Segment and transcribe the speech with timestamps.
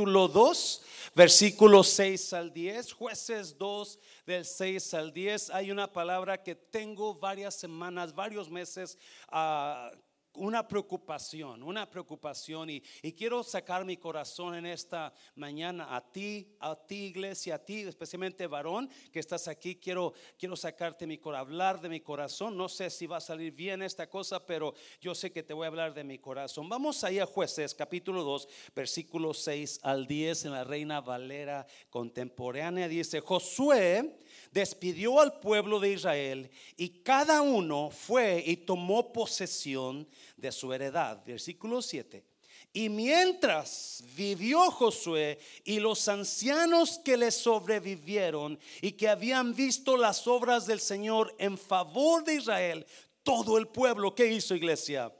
[0.00, 0.82] capítulo 2,
[1.14, 2.94] versículos 6 al 10.
[2.94, 5.50] Jueces 2, del 6 al 10.
[5.50, 8.96] Hay una palabra que tengo varias semanas, varios meses.
[9.30, 9.94] Uh,
[10.34, 12.80] una preocupación, una preocupación y,
[13.16, 18.46] quiero sacar mi corazón en esta mañana a ti, a ti iglesia, a ti, especialmente
[18.46, 22.90] varón que estás aquí, quiero, quiero sacarte mi corazón, hablar de mi corazón, no sé
[22.90, 25.94] si va a salir bien esta cosa, pero yo sé que te voy a hablar
[25.94, 26.68] de mi corazón.
[26.68, 32.88] Vamos ahí a jueces capítulo 2, versículo 6 al 10 en la Reina Valera contemporánea,
[32.88, 34.18] dice, Josué
[34.52, 41.22] despidió al pueblo de Israel y cada uno fue y tomó posesión de su heredad.
[41.24, 42.24] Versículo 7.
[42.72, 50.26] Y mientras vivió Josué y los ancianos que le sobrevivieron y que habían visto las
[50.28, 52.86] obras del Señor en favor de Israel,
[53.24, 55.12] todo el pueblo, ¿qué hizo iglesia?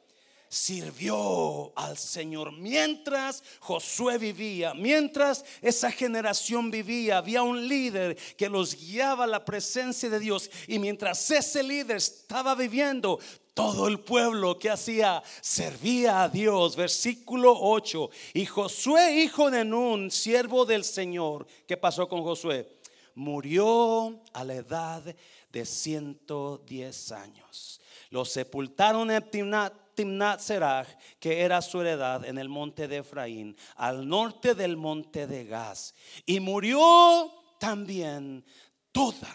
[0.50, 2.52] Sirvió al Señor.
[2.52, 9.44] Mientras Josué vivía, mientras esa generación vivía, había un líder que los guiaba a la
[9.44, 10.50] presencia de Dios.
[10.66, 13.20] Y mientras ese líder estaba viviendo,
[13.54, 16.74] todo el pueblo que hacía servía a Dios.
[16.74, 18.10] Versículo 8.
[18.34, 22.80] Y Josué, hijo de Nun, siervo del Señor, ¿qué pasó con Josué?
[23.14, 25.14] Murió a la edad
[25.52, 27.80] de 110 años.
[28.10, 30.88] Lo sepultaron en Timnat Timnat Serach,
[31.18, 35.94] que era su heredad en el monte de Efraín, al norte del monte de Gaz.
[36.26, 38.44] Y murió también
[38.92, 39.34] toda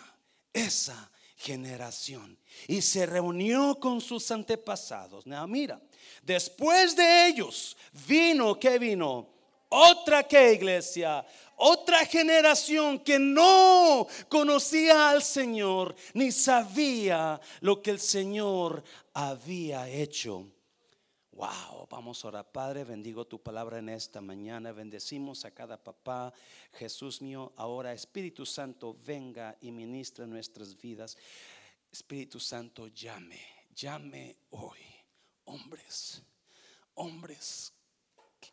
[0.54, 2.38] esa generación.
[2.68, 5.26] Y se reunió con sus antepasados.
[5.48, 5.80] mira,
[6.24, 9.30] después de ellos vino, ¿qué vino?
[9.70, 11.26] Otra que iglesia,
[11.58, 20.48] otra generación que no conocía al Señor ni sabía lo que el Señor había hecho.
[21.32, 22.52] Wow, vamos a orar.
[22.52, 24.72] Padre, bendigo tu palabra en esta mañana.
[24.72, 26.34] Bendecimos a cada papá.
[26.72, 31.18] Jesús mío, ahora Espíritu Santo, venga y ministra nuestras vidas.
[31.92, 33.40] Espíritu Santo, llame,
[33.76, 34.80] llame hoy.
[35.44, 36.24] Hombres,
[36.94, 37.75] hombres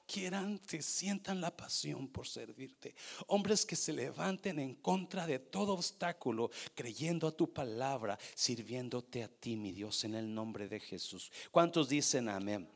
[0.07, 2.95] quieran, que sientan la pasión por servirte.
[3.27, 9.29] Hombres que se levanten en contra de todo obstáculo, creyendo a tu palabra, sirviéndote a
[9.29, 11.31] ti, mi Dios, en el nombre de Jesús.
[11.51, 12.69] ¿Cuántos dicen amén?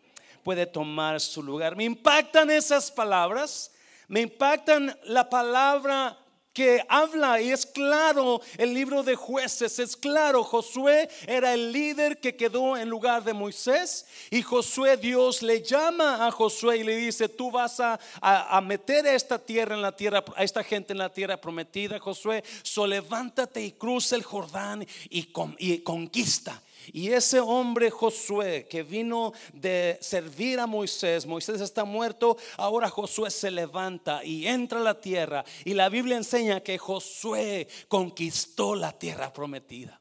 [0.42, 1.76] Puede tomar su lugar.
[1.76, 3.72] Me impactan esas palabras.
[4.08, 6.16] Me impactan la palabra
[6.56, 12.18] que habla y es claro el libro de jueces, es claro, Josué era el líder
[12.18, 16.96] que quedó en lugar de Moisés y Josué Dios le llama a Josué y le
[16.96, 20.94] dice, tú vas a, a, meter a esta tierra en la tierra, a esta gente
[20.94, 25.28] en la tierra prometida, Josué, so levántate y cruza el Jordán y,
[25.58, 26.62] y conquista.
[26.92, 33.30] Y ese hombre Josué que vino de servir a Moisés, Moisés está muerto, ahora Josué
[33.30, 35.44] se levanta y entra a la tierra.
[35.64, 40.00] Y la Biblia enseña que Josué conquistó la tierra prometida.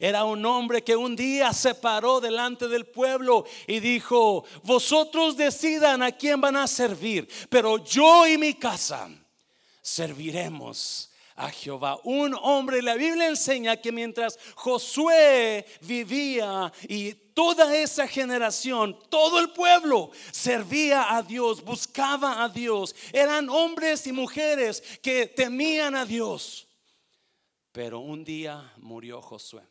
[0.00, 6.02] Era un hombre que un día se paró delante del pueblo y dijo, vosotros decidan
[6.02, 9.08] a quién van a servir, pero yo y mi casa
[9.82, 12.00] serviremos a Jehová.
[12.04, 19.50] Un hombre, la Biblia enseña que mientras Josué vivía y toda esa generación, todo el
[19.50, 22.94] pueblo servía a Dios, buscaba a Dios.
[23.12, 26.68] Eran hombres y mujeres que temían a Dios.
[27.72, 29.62] Pero un día murió Josué.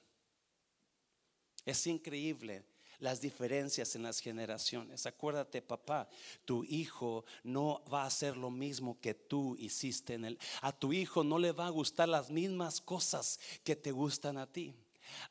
[1.66, 2.64] Es increíble
[3.04, 5.06] las diferencias en las generaciones.
[5.06, 6.08] Acuérdate, papá,
[6.46, 10.40] tu hijo no va a hacer lo mismo que tú hiciste en él.
[10.62, 14.50] A tu hijo no le va a gustar las mismas cosas que te gustan a
[14.50, 14.74] ti.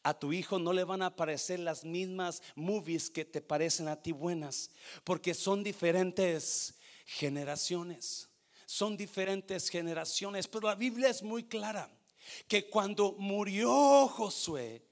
[0.03, 3.97] A tu hijo no le van a parecer las mismas movies que te parecen a
[3.97, 4.71] ti buenas,
[5.03, 6.75] porque son diferentes
[7.07, 8.29] generaciones.
[8.67, 11.91] Son diferentes generaciones, pero la Biblia es muy clara
[12.47, 14.83] que cuando murió Josué,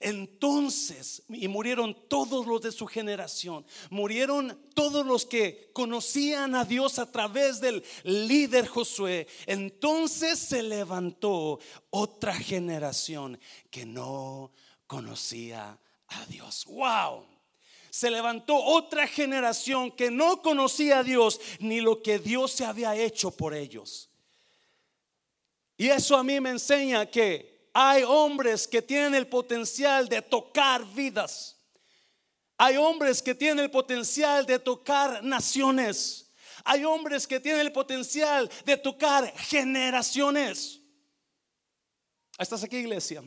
[0.00, 6.98] entonces, y murieron todos los de su generación, murieron todos los que conocían a Dios
[6.98, 9.26] a través del líder Josué.
[9.46, 11.58] Entonces se levantó
[11.90, 13.38] otra generación
[13.70, 14.52] que no
[14.86, 15.78] conocía
[16.08, 16.64] a Dios.
[16.66, 17.26] ¡Wow!
[17.90, 22.94] Se levantó otra generación que no conocía a Dios ni lo que Dios se había
[22.94, 24.10] hecho por ellos.
[25.76, 30.84] Y eso a mí me enseña que hay hombres que tienen el potencial de tocar
[30.84, 31.56] vidas.
[32.56, 36.28] Hay hombres que tienen el potencial de tocar naciones.
[36.64, 40.80] Hay hombres que tienen el potencial de tocar generaciones.
[42.36, 43.22] ¿Estás aquí, iglesia?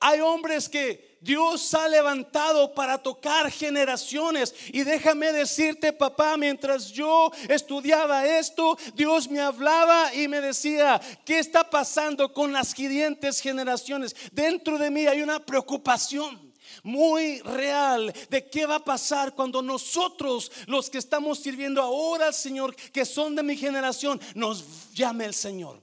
[0.00, 4.54] Hay hombres que Dios ha levantado para tocar generaciones.
[4.68, 11.40] Y déjame decirte, papá, mientras yo estudiaba esto, Dios me hablaba y me decía, ¿qué
[11.40, 14.14] está pasando con las siguientes generaciones?
[14.30, 20.52] Dentro de mí hay una preocupación muy real de qué va a pasar cuando nosotros,
[20.66, 25.34] los que estamos sirviendo ahora al Señor, que son de mi generación, nos llame el
[25.34, 25.82] Señor.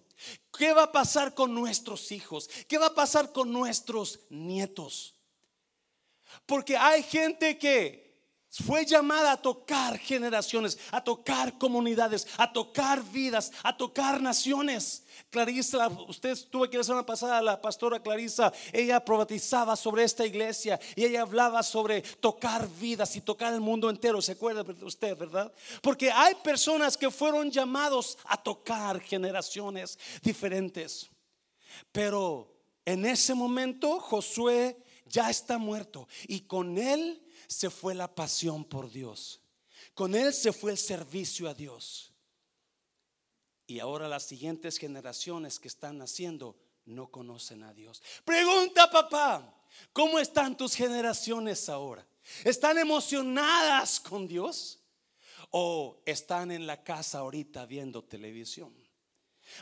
[0.57, 2.49] ¿Qué va a pasar con nuestros hijos?
[2.67, 5.12] ¿Qué va a pasar con nuestros nietos?
[6.45, 8.03] Porque hay gente que
[8.61, 15.03] fue llamada a tocar generaciones, a tocar comunidades, a tocar vidas, a tocar naciones.
[15.31, 20.79] Clarisa, usted tuvo que la semana pasada, la pastora Clarisa, ella profetizaba sobre esta iglesia
[20.95, 24.21] y ella hablaba sobre tocar vidas y tocar el mundo entero.
[24.21, 25.51] ¿Se acuerda usted, verdad?
[25.81, 31.09] Porque hay personas que fueron llamados a tocar generaciones diferentes.
[31.91, 32.53] Pero
[32.85, 34.82] en ese momento Josué
[35.13, 39.39] ya está muerto y con él se fue la pasión por Dios.
[39.93, 42.11] Con él se fue el servicio a Dios.
[43.67, 48.01] Y ahora las siguientes generaciones que están naciendo no conocen a Dios.
[48.25, 49.55] Pregunta papá,
[49.93, 52.05] ¿cómo están tus generaciones ahora?
[52.43, 54.79] ¿Están emocionadas con Dios?
[55.51, 58.73] ¿O están en la casa ahorita viendo televisión?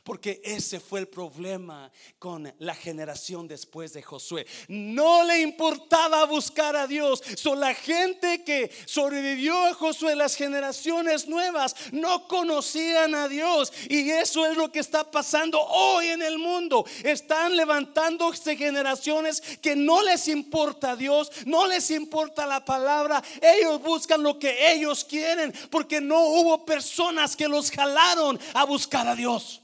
[0.03, 4.45] Porque ese fue el problema con la generación después de Josué.
[4.67, 7.21] No le importaba buscar a Dios.
[7.35, 13.71] Son la gente que sobrevivió a Josué, las generaciones nuevas, no conocían a Dios.
[13.89, 16.85] Y eso es lo que está pasando hoy en el mundo.
[17.03, 23.23] Están levantándose generaciones que no les importa a Dios, no les importa la palabra.
[23.41, 29.07] Ellos buscan lo que ellos quieren porque no hubo personas que los jalaron a buscar
[29.07, 29.61] a Dios.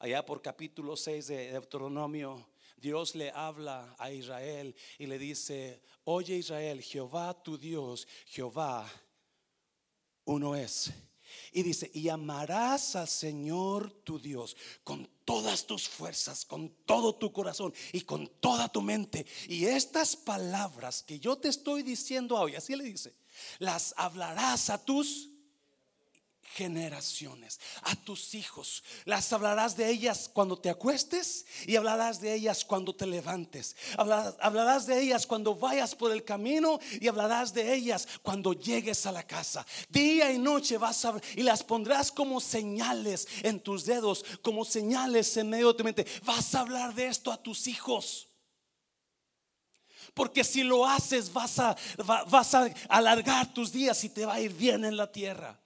[0.00, 6.36] Allá por capítulo 6 de Deuteronomio, Dios le habla a Israel y le dice, oye
[6.36, 8.88] Israel, Jehová tu Dios, Jehová
[10.24, 10.92] uno es.
[11.52, 17.32] Y dice, y amarás al Señor tu Dios con todas tus fuerzas, con todo tu
[17.32, 19.26] corazón y con toda tu mente.
[19.48, 23.16] Y estas palabras que yo te estoy diciendo hoy, así le dice,
[23.58, 25.27] las hablarás a tus
[26.54, 28.82] generaciones, a tus hijos.
[29.04, 33.76] Las hablarás de ellas cuando te acuestes y hablarás de ellas cuando te levantes.
[33.96, 39.12] Hablarás, de ellas cuando vayas por el camino y hablarás de ellas cuando llegues a
[39.12, 39.66] la casa.
[39.88, 45.36] Día y noche vas a y las pondrás como señales en tus dedos, como señales
[45.36, 46.06] en medio de tu mente.
[46.24, 48.28] Vas a hablar de esto a tus hijos.
[50.14, 54.40] Porque si lo haces vas a, vas a alargar tus días y te va a
[54.40, 55.60] ir bien en la tierra.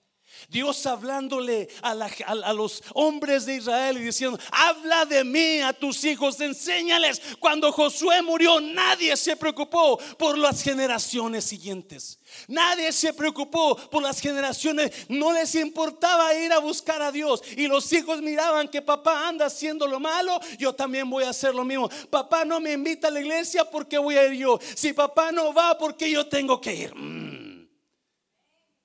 [0.49, 6.39] Dios hablándole a, los hombres de Israel y diciendo, habla de mí a tus hijos,
[6.41, 7.21] enséñales.
[7.39, 12.19] Cuando Josué murió, nadie se preocupó por las generaciones siguientes.
[12.47, 14.91] Nadie se preocupó por las generaciones.
[15.09, 17.41] No les importaba ir a buscar a Dios.
[17.55, 21.53] Y los hijos miraban que papá anda haciendo lo malo, yo también voy a hacer
[21.53, 21.89] lo mismo.
[22.09, 24.59] Papá no me invita a la iglesia porque voy a ir yo.
[24.75, 26.95] Si papá no va, porque yo tengo que ir.
[26.95, 27.67] Mm.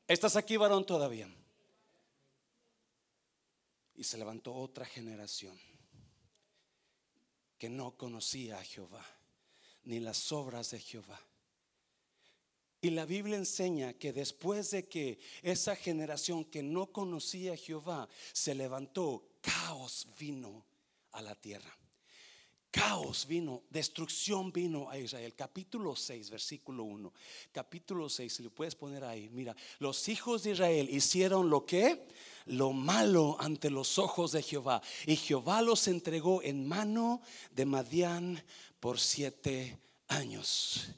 [0.06, 1.29] ¿Estás aquí, varón, todavía?
[3.99, 5.59] Y se levantó otra generación
[7.59, 9.05] que no conocía a Jehová,
[9.83, 11.21] ni las obras de Jehová.
[12.81, 18.09] Y la Biblia enseña que después de que esa generación que no conocía a Jehová
[18.33, 20.64] se levantó, caos vino
[21.11, 21.76] a la tierra.
[22.70, 25.34] Caos vino, destrucción vino a Israel.
[25.34, 27.12] Capítulo 6, versículo 1.
[27.50, 29.30] Capítulo 6, si lo puedes poner ahí.
[29.30, 32.06] Mira, los hijos de Israel hicieron lo que
[32.46, 34.82] lo malo ante los ojos de Jehová.
[35.06, 37.22] Y Jehová los entregó en mano
[37.52, 38.44] de Madián
[38.80, 40.90] por siete años.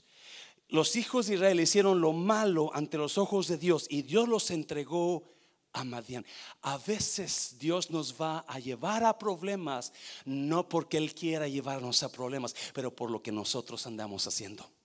[0.69, 4.51] Los hijos de Israel hicieron lo malo ante los ojos de Dios y Dios los
[4.51, 5.25] entregó
[5.73, 6.25] a.
[6.63, 9.93] A veces Dios nos va a llevar a problemas,
[10.25, 14.80] no porque Él quiera llevarnos a problemas, pero por lo que nosotros andamos haciendo.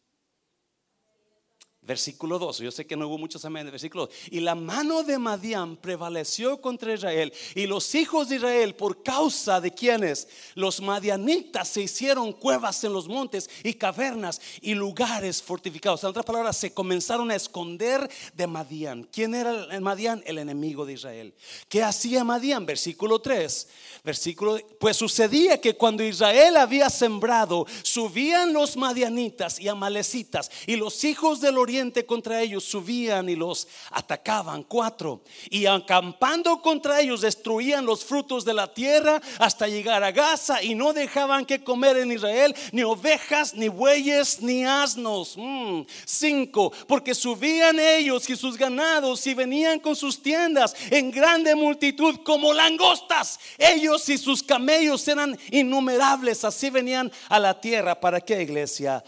[1.86, 3.70] Versículo 2, yo sé que no hubo muchos amén.
[3.70, 4.16] Versículo 2.
[4.32, 7.32] Y la mano de Madián prevaleció contra Israel.
[7.54, 12.92] Y los hijos de Israel, por causa de quienes, los madianitas se hicieron cuevas en
[12.92, 16.04] los montes y cavernas y lugares fortificados.
[16.04, 19.08] En otras palabras, se comenzaron a esconder de Madián.
[19.12, 20.24] ¿Quién era Madián?
[20.26, 21.36] El enemigo de Israel.
[21.70, 22.66] ¿Qué hacía Madián?
[22.66, 23.68] Versículo 3.
[24.04, 31.04] Versículo, pues sucedía que cuando Israel había sembrado, subían los madianitas y amalecitas y los
[31.04, 31.75] hijos del oriente
[32.06, 34.64] contra ellos, subían y los atacaban.
[34.64, 35.22] Cuatro.
[35.50, 40.76] Y acampando contra ellos, destruían los frutos de la tierra hasta llegar a Gaza y
[40.76, 45.36] no dejaban que comer en Israel ni ovejas, ni bueyes, ni asnos.
[45.38, 45.82] Mm.
[46.06, 46.72] Cinco.
[46.88, 52.54] Porque subían ellos y sus ganados y venían con sus tiendas en grande multitud como
[52.54, 53.40] langostas.
[53.58, 56.44] Ellos y sus camellos eran innumerables.
[56.44, 58.00] Así venían a la tierra.
[58.00, 59.04] ¿Para qué iglesia?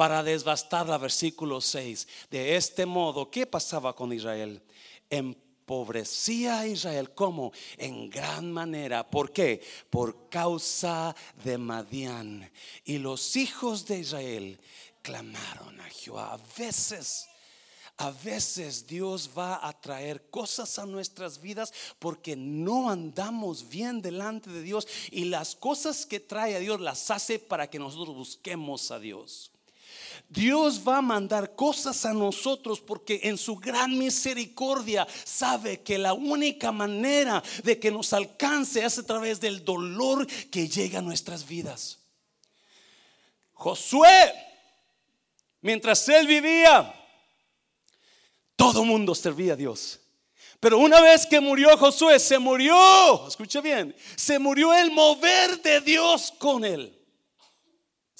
[0.00, 2.08] Para la versículo 6.
[2.30, 4.62] De este modo, ¿qué pasaba con Israel?
[5.10, 9.06] Empobrecía a Israel como en gran manera.
[9.06, 9.60] ¿Por qué?
[9.90, 11.14] Por causa
[11.44, 12.50] de Madián.
[12.86, 14.58] Y los hijos de Israel
[15.02, 16.32] clamaron a Jehová.
[16.32, 17.26] A veces
[17.98, 24.48] a veces Dios va a traer cosas a nuestras vidas porque no andamos bien delante
[24.48, 28.90] de Dios y las cosas que trae a Dios las hace para que nosotros busquemos
[28.90, 29.52] a Dios.
[30.28, 36.12] Dios va a mandar cosas a nosotros porque en su gran misericordia sabe que la
[36.12, 41.46] única manera de que nos alcance es a través del dolor que llega a nuestras
[41.46, 41.98] vidas.
[43.52, 44.32] Josué,
[45.60, 46.94] mientras él vivía,
[48.56, 50.00] todo mundo servía a Dios.
[50.60, 55.80] Pero una vez que murió Josué, se murió, escucha bien, se murió el mover de
[55.80, 56.99] Dios con él.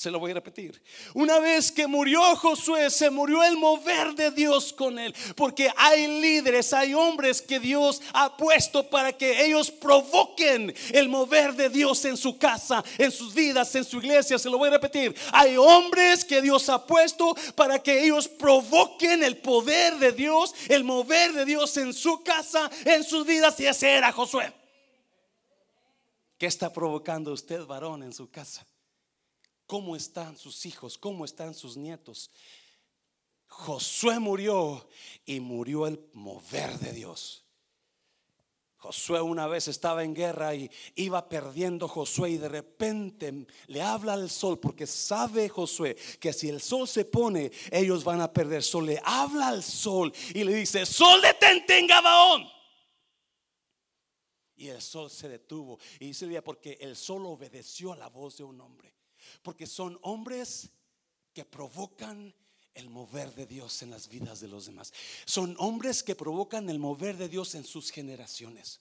[0.00, 0.82] Se lo voy a repetir.
[1.12, 5.14] Una vez que murió Josué, se murió el mover de Dios con él.
[5.36, 11.52] Porque hay líderes, hay hombres que Dios ha puesto para que ellos provoquen el mover
[11.52, 14.38] de Dios en su casa, en sus vidas, en su iglesia.
[14.38, 15.14] Se lo voy a repetir.
[15.32, 20.82] Hay hombres que Dios ha puesto para que ellos provoquen el poder de Dios, el
[20.82, 23.60] mover de Dios en su casa, en sus vidas.
[23.60, 24.50] Y ese era Josué.
[26.38, 28.64] ¿Qué está provocando usted, varón, en su casa?
[29.70, 32.28] Cómo están sus hijos, cómo están sus nietos.
[33.46, 34.84] Josué murió
[35.24, 37.44] y murió el mover de Dios.
[38.78, 44.14] Josué una vez estaba en guerra y iba perdiendo Josué y de repente le habla
[44.14, 48.64] al sol porque sabe Josué que si el sol se pone ellos van a perder
[48.64, 48.86] sol.
[48.86, 52.44] Le habla al sol y le dice, sol detente en Gabaón.
[54.56, 55.78] Y el sol se detuvo.
[56.00, 58.99] Y dice porque el sol obedeció a la voz de un hombre.
[59.42, 60.70] Porque son hombres
[61.32, 62.34] que provocan
[62.74, 64.92] el mover de Dios en las vidas de los demás.
[65.24, 68.80] Son hombres que provocan el mover de Dios en sus generaciones.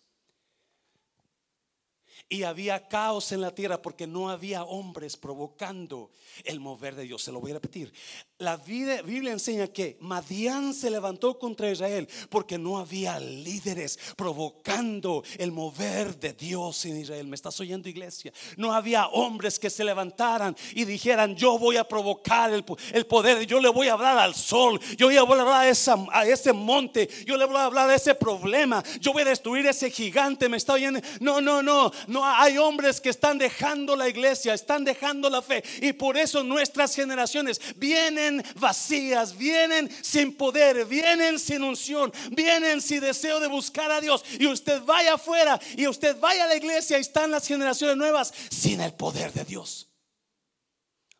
[2.27, 6.11] Y había caos en la tierra porque no había hombres provocando
[6.43, 7.23] el mover de Dios.
[7.23, 7.93] Se lo voy a repetir.
[8.37, 15.51] La Biblia enseña que Madián se levantó contra Israel porque no había líderes provocando el
[15.51, 17.27] mover de Dios en Israel.
[17.27, 18.31] ¿Me estás oyendo, iglesia?
[18.55, 23.59] No había hombres que se levantaran y dijeran: Yo voy a provocar el, poder, yo
[23.59, 27.35] le voy a hablar al sol, yo voy a hablar a, a ese monte, yo
[27.35, 30.47] le voy a hablar a ese problema, yo voy a destruir ese gigante.
[30.47, 31.01] ¿Me está oyendo?
[31.19, 31.91] No, no, no.
[32.09, 36.43] No hay hombres que están dejando la iglesia, están dejando la fe y por eso
[36.43, 43.91] nuestras generaciones vienen vacías, vienen sin poder, vienen sin unción, vienen sin deseo de buscar
[43.91, 44.25] a Dios.
[44.39, 48.33] Y usted vaya afuera y usted vaya a la iglesia y están las generaciones nuevas
[48.49, 49.87] sin el poder de Dios.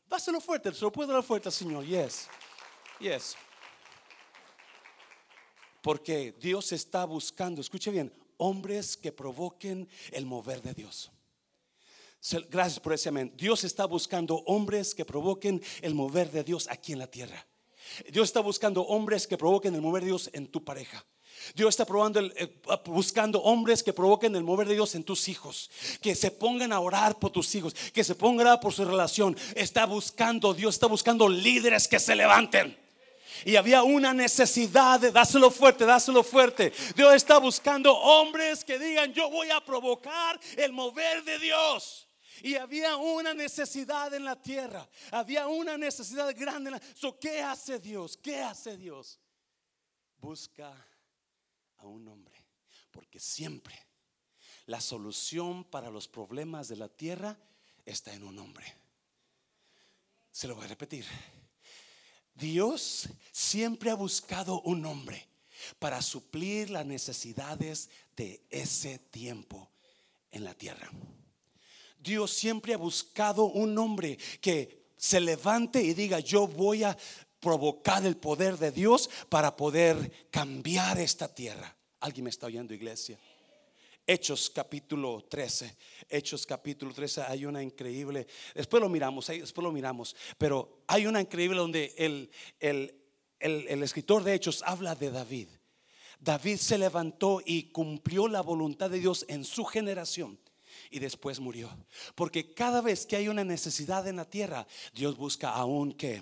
[0.07, 1.85] Dáselo fuerte, se lo puedo dar fuerte, Señor.
[1.85, 2.27] Yes,
[2.99, 3.35] yes.
[5.83, 11.11] Porque Dios está buscando, escuche bien, hombres que provoquen el mover de Dios.
[12.49, 13.31] Gracias por ese amén.
[13.37, 17.47] Dios está buscando hombres que provoquen el mover de Dios aquí en la tierra.
[18.11, 21.05] Dios está buscando hombres que provoquen el mover de Dios en tu pareja.
[21.55, 25.69] Dios está probando eh, buscando hombres que provoquen el mover de Dios en tus hijos,
[26.01, 28.83] que se pongan a orar por tus hijos, que se pongan a orar por su
[28.83, 29.37] relación.
[29.55, 32.77] Está buscando, Dios está buscando líderes que se levanten.
[33.45, 36.73] Y había una necesidad de dáselo fuerte, dáselo fuerte.
[36.95, 42.07] Dios está buscando hombres que digan, yo voy a provocar el mover de Dios.
[42.41, 44.87] Y había una necesidad en la tierra.
[45.11, 46.69] Había una necesidad grande.
[46.69, 47.19] En la...
[47.19, 48.17] ¿Qué hace Dios?
[48.17, 49.19] ¿Qué hace Dios?
[50.17, 50.73] Busca
[51.77, 52.35] a un hombre.
[52.91, 53.75] Porque siempre
[54.65, 57.37] la solución para los problemas de la tierra
[57.85, 58.65] está en un hombre.
[60.31, 61.05] Se lo voy a repetir.
[62.39, 65.27] Dios siempre ha buscado un hombre
[65.77, 69.69] para suplir las necesidades de ese tiempo
[70.31, 70.89] en la tierra.
[71.99, 76.97] Dios siempre ha buscado un hombre que se levante y diga, yo voy a
[77.39, 81.75] provocar el poder de Dios para poder cambiar esta tierra.
[81.99, 83.17] ¿Alguien me está oyendo, iglesia?
[84.11, 85.77] Hechos capítulo 13.
[86.09, 88.25] Hechos capítulo 13 hay una increíble,
[88.55, 92.99] después lo miramos, después lo miramos, pero hay una increíble donde el, el
[93.39, 95.47] el, el escritor de Hechos habla de David.
[96.19, 100.37] David se levantó y cumplió la voluntad de Dios en su generación
[100.89, 101.69] y después murió.
[102.15, 106.21] Porque cada vez que hay una necesidad en la tierra, Dios busca a un que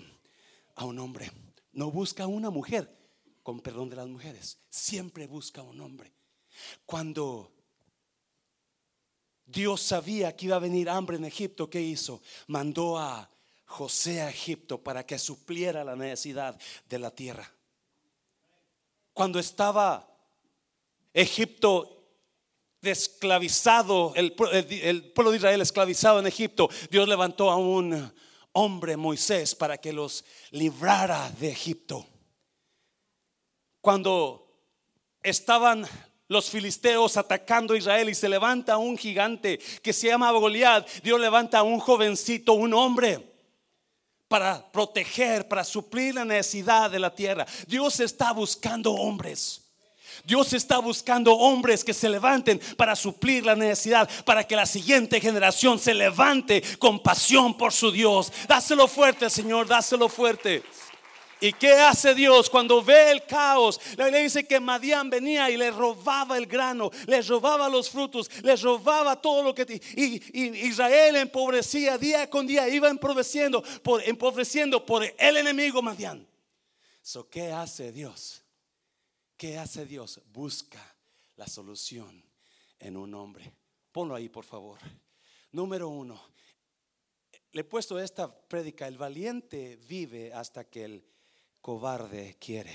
[0.76, 1.32] a un hombre.
[1.72, 2.96] No busca a una mujer,
[3.42, 6.12] con perdón de las mujeres, siempre busca a un hombre.
[6.86, 7.57] Cuando
[9.48, 12.20] Dios sabía que iba a venir hambre en Egipto, ¿qué hizo?
[12.48, 13.28] Mandó a
[13.64, 17.50] José a Egipto para que supliera la necesidad de la tierra.
[19.14, 20.06] Cuando estaba
[21.14, 21.98] Egipto
[22.82, 28.12] esclavizado, el, pueblo de Israel esclavizado en Egipto, Dios levantó a un
[28.52, 32.06] hombre, Moisés, para que los librara de Egipto.
[33.80, 34.46] Cuando
[35.22, 35.86] estaban
[36.28, 41.18] los filisteos atacando a Israel y se levanta un gigante que se llama Goliat, Dios
[41.18, 43.28] levanta a un jovencito, un hombre
[44.28, 47.46] para proteger, para suplir la necesidad de la tierra.
[47.66, 49.62] Dios está buscando hombres.
[50.24, 55.20] Dios está buscando hombres que se levanten para suplir la necesidad, para que la siguiente
[55.20, 58.30] generación se levante con pasión por su Dios.
[58.46, 60.62] Dáselo fuerte, Señor, dáselo fuerte.
[61.40, 63.80] ¿Y qué hace Dios cuando ve el caos?
[63.96, 68.56] Le dice que Madián venía y le robaba el grano, le robaba los frutos, le
[68.56, 69.80] robaba todo lo que...
[69.96, 76.26] Y, Israel empobrecía día con día, iba empobreciendo por, empobreciendo por el enemigo Madián.
[77.02, 78.42] So, ¿Qué hace Dios?
[79.36, 80.20] ¿Qué hace Dios?
[80.32, 80.94] Busca
[81.36, 82.22] la solución
[82.80, 83.54] en un hombre.
[83.92, 84.78] Ponlo ahí, por favor.
[85.52, 86.20] Número uno.
[87.52, 88.86] Le he puesto esta prédica.
[88.86, 91.04] El valiente vive hasta que el
[91.68, 92.72] cobarde quiere.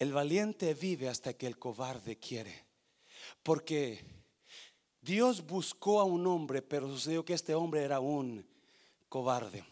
[0.00, 2.64] El valiente vive hasta que el cobarde quiere.
[3.44, 4.04] Porque
[5.00, 8.44] Dios buscó a un hombre, pero sucedió que este hombre era un
[9.08, 9.64] cobarde.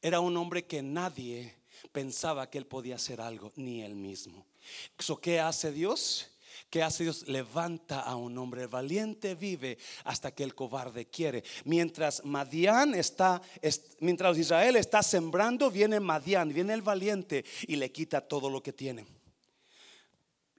[0.00, 1.56] Era un hombre que nadie
[1.90, 4.46] pensaba que él podía hacer algo, ni él mismo.
[5.20, 6.29] ¿Qué hace Dios?
[6.70, 7.26] ¿Qué hace Dios?
[7.26, 11.42] Levanta a un hombre valiente, vive hasta que el cobarde quiere.
[11.64, 13.42] Mientras Madián está,
[13.98, 18.72] mientras Israel está sembrando, viene Madián, viene el valiente y le quita todo lo que
[18.72, 19.04] tiene.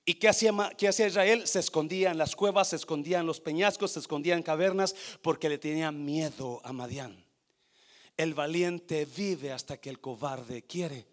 [0.03, 1.47] ¿Y qué hacía, qué hacía Israel?
[1.47, 5.47] Se escondía en las cuevas, se escondía en los peñascos, se escondía en cavernas porque
[5.47, 7.23] le tenía miedo a Madián.
[8.17, 11.10] El valiente vive hasta que el cobarde quiere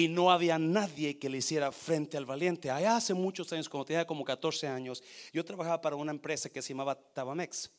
[0.00, 2.70] y no había nadie que le hiciera frente al valiente.
[2.70, 6.62] Allá hace muchos años, cuando tenía como 14 años, yo trabajaba para una empresa que
[6.62, 7.70] se llamaba Tabamex.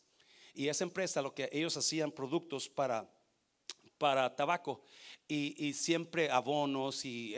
[0.53, 3.09] Y esa empresa, lo que ellos hacían productos para,
[3.97, 4.83] para tabaco
[5.27, 7.33] y, y, siempre abonos y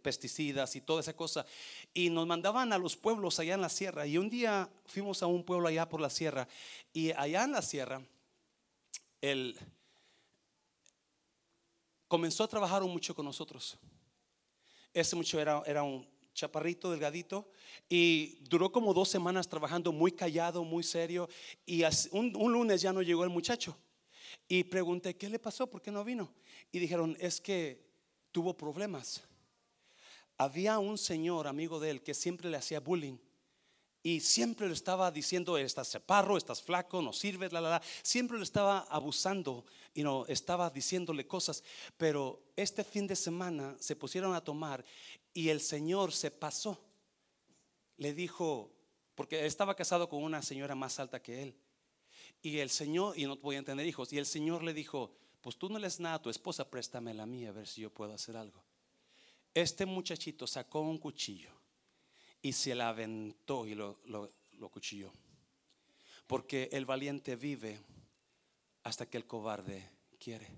[0.00, 1.44] pesticidas y toda esa cosa.
[1.92, 4.06] Y nos mandaban a los pueblos allá en la sierra.
[4.06, 6.48] Y un día fuimos a un pueblo allá por la sierra.
[6.94, 8.00] Y allá en la sierra,
[9.20, 9.58] él
[12.08, 13.78] comenzó a trabajar mucho con nosotros.
[14.92, 17.50] Ese muchacho era, era un chaparrito, delgadito,
[17.88, 21.28] y duró como dos semanas trabajando muy callado, muy serio,
[21.66, 23.76] y un, un, lunes ya no llegó el muchacho.
[24.48, 25.68] Y pregunté, ¿qué le pasó?
[25.68, 26.32] ¿Por qué no vino?
[26.70, 27.84] Y dijeron, es que
[28.32, 29.22] tuvo problemas.
[30.38, 33.18] Había un señor, amigo de él, que siempre le hacía bullying.
[34.02, 37.82] Y siempre le estaba diciendo, estás separro, estás flaco, no sirves, la, la, la.
[38.02, 41.62] Siempre le estaba abusando y no estaba diciéndole cosas.
[41.96, 44.84] Pero este fin de semana se pusieron a tomar
[45.32, 46.82] y el Señor se pasó.
[47.96, 48.72] Le dijo,
[49.14, 51.54] porque estaba casado con una señora más alta que él.
[52.42, 55.68] Y el Señor, y no podían tener hijos, y el Señor le dijo, pues tú
[55.68, 58.36] no le nada a tu esposa, préstame la mía a ver si yo puedo hacer
[58.36, 58.64] algo.
[59.54, 61.61] Este muchachito sacó un cuchillo
[62.42, 65.12] y se la aventó y lo, lo, cuchilló.
[66.26, 67.80] Porque el valiente vive
[68.82, 70.48] hasta que el cobarde quiere.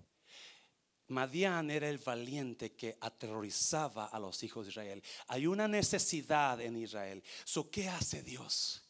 [1.09, 5.03] Madián era el valiente que aterrorizaba a los hijos de Israel.
[5.29, 7.23] Hay una necesidad en Israel.
[7.45, 8.83] So, ¿Qué hace Dios?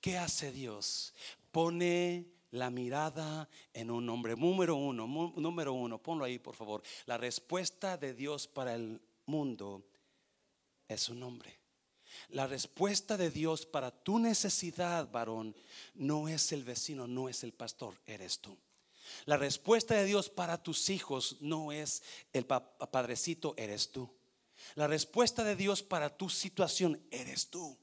[0.00, 1.14] ¿Qué hace Dios?
[1.50, 4.36] Pone la mirada en un hombre.
[4.36, 6.82] Número uno, número uno, ponlo ahí por favor.
[7.06, 9.82] La respuesta de Dios para el mundo
[10.86, 11.61] es un hombre.
[12.28, 15.54] La respuesta de Dios para tu necesidad, varón,
[15.94, 18.56] no es el vecino, no es el pastor, eres tú.
[19.26, 24.10] La respuesta de Dios para tus hijos no es el padrecito, eres tú.
[24.74, 27.76] La respuesta de Dios para tu situación eres tú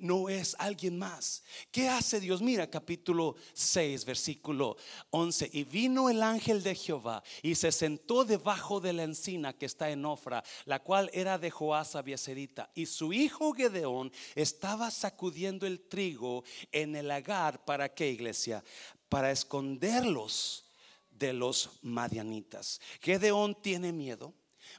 [0.00, 1.42] no es alguien más.
[1.70, 2.42] ¿Qué hace Dios?
[2.42, 4.76] Mira capítulo 6, versículo
[5.10, 5.50] 11.
[5.52, 9.90] Y vino el ángel de Jehová y se sentó debajo de la encina que está
[9.90, 12.70] en Ofra, la cual era de Joás Abieserita.
[12.74, 17.64] Y su hijo Gedeón estaba sacudiendo el trigo en el lagar.
[17.64, 18.64] ¿Para qué iglesia?
[19.08, 20.64] Para esconderlos
[21.10, 22.80] de los madianitas.
[23.00, 24.34] Gedeón tiene miedo.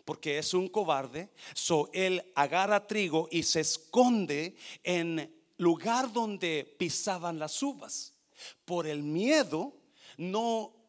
[0.06, 1.30] Porque es un cobarde.
[1.54, 8.14] So él agarra trigo y se esconde en lugar donde pisaban las uvas.
[8.66, 9.74] Por el miedo
[10.18, 10.81] no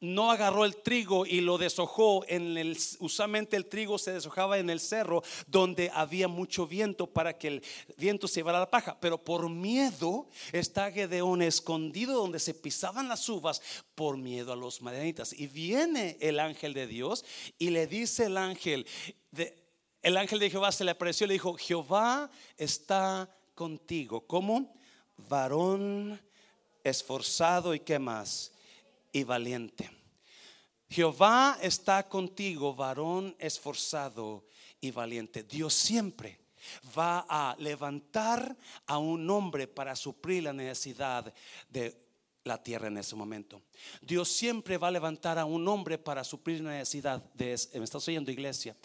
[0.00, 4.68] no agarró el trigo y lo deshojó en el usualmente el trigo se deshojaba en
[4.68, 7.62] el cerro donde había mucho viento para que el
[7.96, 13.28] viento se llevara la paja, pero por miedo está Gedeón escondido donde se pisaban las
[13.28, 13.62] uvas
[13.94, 15.32] por miedo a los madianitas.
[15.32, 17.24] Y viene el ángel de Dios
[17.58, 18.86] y le dice el ángel
[20.02, 24.72] el ángel de Jehová se le apareció y le dijo, Jehová está contigo, como
[25.28, 26.20] varón
[26.84, 28.52] esforzado y qué más
[29.16, 29.90] y valiente.
[30.90, 34.44] Jehová está contigo, varón esforzado
[34.78, 35.42] y valiente.
[35.42, 36.38] Dios siempre
[36.96, 38.54] va a levantar
[38.86, 41.32] a un hombre para suplir la necesidad
[41.70, 42.05] de
[42.46, 43.60] la tierra en ese momento.
[44.00, 48.06] Dios siempre va a levantar a un hombre para suplir la necesidad de me estás
[48.06, 48.76] oyendo iglesia.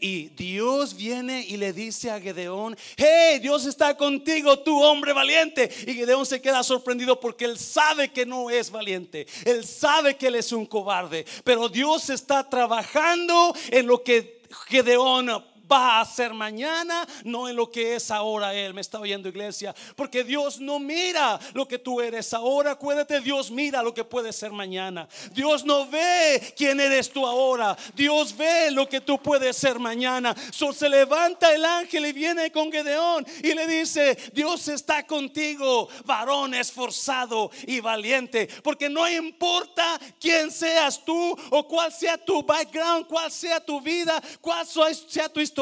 [0.00, 5.70] Y Dios viene y le dice a Gedeón, hey, Dios está contigo, tu hombre valiente.
[5.86, 9.26] Y Gedeón se queda sorprendido porque él sabe que no es valiente.
[9.44, 15.30] Él sabe que él es un cobarde, pero Dios está trabajando en lo que Gedeón
[15.70, 18.74] va a hacer mañana, no en lo que es ahora Él.
[18.74, 23.50] Me está oyendo iglesia, porque Dios no mira lo que tú eres ahora, acuérdate, Dios
[23.50, 25.08] mira lo que puede ser mañana.
[25.32, 30.34] Dios no ve quién eres tú ahora, Dios ve lo que tú puedes ser mañana.
[30.50, 35.88] So, se levanta el ángel y viene con Gedeón y le dice, Dios está contigo,
[36.04, 43.06] varón esforzado y valiente, porque no importa quién seas tú o cuál sea tu background,
[43.06, 45.59] cuál sea tu vida, cuál sea tu historia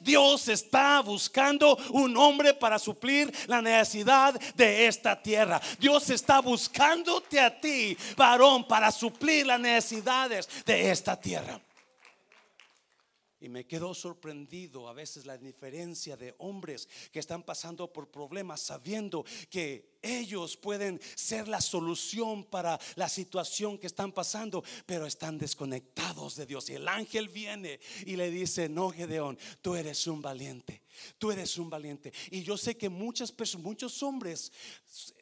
[0.00, 5.60] Dios está buscando un hombre para suplir la necesidad de esta tierra.
[5.78, 11.60] Dios está buscándote a ti, varón, para suplir las necesidades de esta tierra.
[13.42, 18.60] Y me quedo sorprendido a veces la diferencia de hombres que están pasando por problemas
[18.60, 25.38] sabiendo que ellos pueden ser la solución para la situación que están pasando, pero están
[25.38, 26.70] desconectados de Dios.
[26.70, 30.80] Y el ángel viene y le dice, no, Gedeón, tú eres un valiente,
[31.18, 32.12] tú eres un valiente.
[32.30, 34.52] Y yo sé que muchas muchos hombres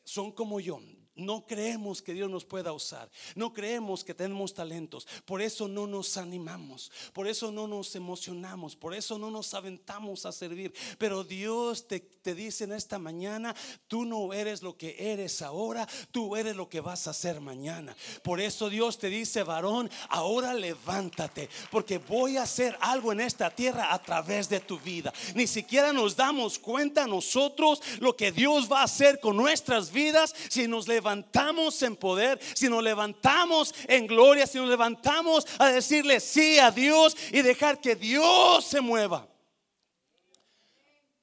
[0.04, 0.78] son como yo,
[1.16, 3.10] no creemos que Dios nos pueda usar.
[3.34, 5.06] No creemos que tenemos talentos.
[5.24, 6.90] Por eso no nos animamos.
[7.12, 8.76] Por eso no nos emocionamos.
[8.76, 10.72] Por eso no nos aventamos a servir.
[10.98, 13.54] Pero Dios te, te dice en esta mañana,
[13.88, 15.86] tú no eres lo que eres ahora.
[16.12, 17.94] Tú eres lo que vas a hacer mañana.
[18.22, 21.50] Por eso Dios te dice, varón, ahora levántate.
[21.70, 25.12] Porque voy a hacer algo en esta tierra a través de tu vida.
[25.34, 30.34] Ni siquiera nos damos cuenta nosotros lo que Dios va a hacer con nuestras vidas
[30.48, 35.68] si nos levantamos levantamos en poder, si nos levantamos en gloria, si nos levantamos a
[35.68, 39.26] decirle sí a Dios y dejar que Dios se mueva.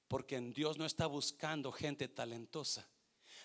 [0.07, 2.87] Porque en Dios no está buscando gente talentosa,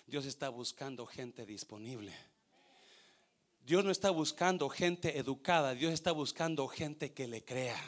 [0.07, 2.13] Dios está buscando gente disponible.
[3.65, 7.79] Dios no está buscando gente educada, Dios está buscando gente que le crea.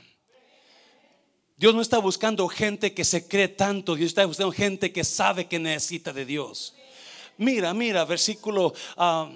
[1.58, 5.48] Dios no está buscando gente que se cree tanto, Dios está buscando gente que sabe
[5.48, 6.76] que necesita de Dios.
[7.38, 9.30] Mira, mira, versículo ah,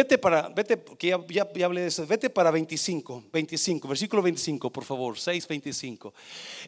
[0.00, 4.72] Vete para, vete, que ya, ya, hablé de eso, vete para 25, 25, versículo 25,
[4.72, 6.14] por favor, 6, 25.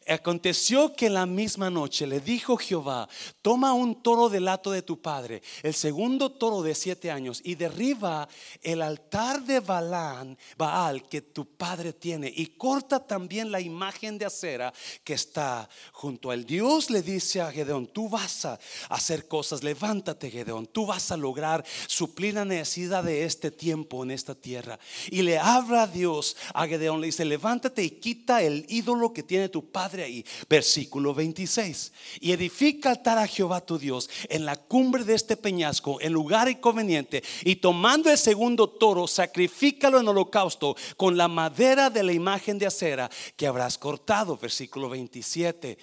[0.06, 3.08] Aconteció que la misma noche le dijo Jehová,
[3.40, 7.54] toma un toro del lato de tu padre, el segundo toro de siete años, y
[7.54, 8.28] derriba
[8.60, 14.26] el altar de Balán, Baal, que tu padre tiene, y corta también la imagen de
[14.26, 16.44] acera que está junto a él.
[16.44, 21.16] Dios le dice a Gedeón, tú vas a hacer cosas, levántate Gedeón, tú vas a
[21.16, 24.78] lograr suplir la necesidad de este tiempo en esta tierra.
[25.10, 29.22] Y le habla a Dios a Gedeón, le dice, levántate y quita el ídolo que
[29.22, 30.24] tiene tu padre ahí.
[30.48, 31.92] Versículo 26.
[32.20, 36.48] Y edifica altar a Jehová tu Dios en la cumbre de este peñasco, en lugar
[36.48, 37.22] inconveniente.
[37.44, 42.66] Y tomando el segundo toro, sacrifícalo en holocausto con la madera de la imagen de
[42.66, 44.36] acera que habrás cortado.
[44.36, 45.78] Versículo 27.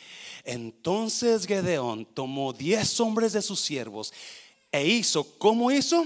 [0.45, 4.13] Entonces Gedeón tomó diez hombres de sus siervos
[4.71, 6.05] e hizo, ¿cómo hizo?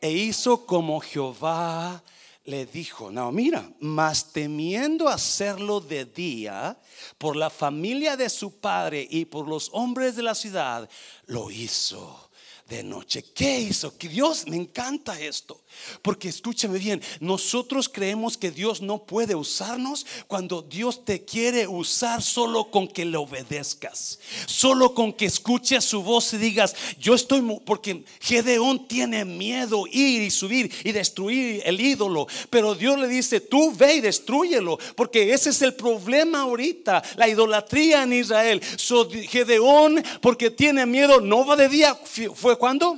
[0.00, 2.02] E hizo como Jehová
[2.44, 3.10] le dijo.
[3.10, 6.78] No, mira, mas temiendo hacerlo de día
[7.18, 10.88] por la familia de su padre y por los hombres de la ciudad,
[11.26, 12.30] lo hizo
[12.68, 13.24] de noche.
[13.34, 13.96] ¿Qué hizo?
[13.98, 15.60] Que Dios me encanta esto.
[16.02, 22.22] Porque escúchame bien, nosotros creemos que Dios no puede usarnos cuando Dios te quiere usar
[22.22, 24.18] solo con que le obedezcas.
[24.46, 30.22] Solo con que escuches su voz y digas, yo estoy, porque Gedeón tiene miedo ir
[30.22, 32.26] y subir y destruir el ídolo.
[32.50, 34.78] Pero Dios le dice, tú ve y destruyelo.
[34.96, 38.60] Porque ese es el problema ahorita, la idolatría en Israel.
[38.76, 41.98] So, Gedeón, porque tiene miedo, no va de día,
[42.34, 42.96] fue cuando?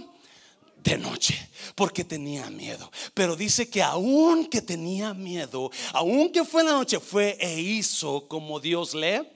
[0.83, 2.91] De noche, porque tenía miedo.
[3.15, 7.61] Pero dice que aún que tenía miedo, aún que fue en la noche, fue e
[7.61, 9.32] hizo como Dios le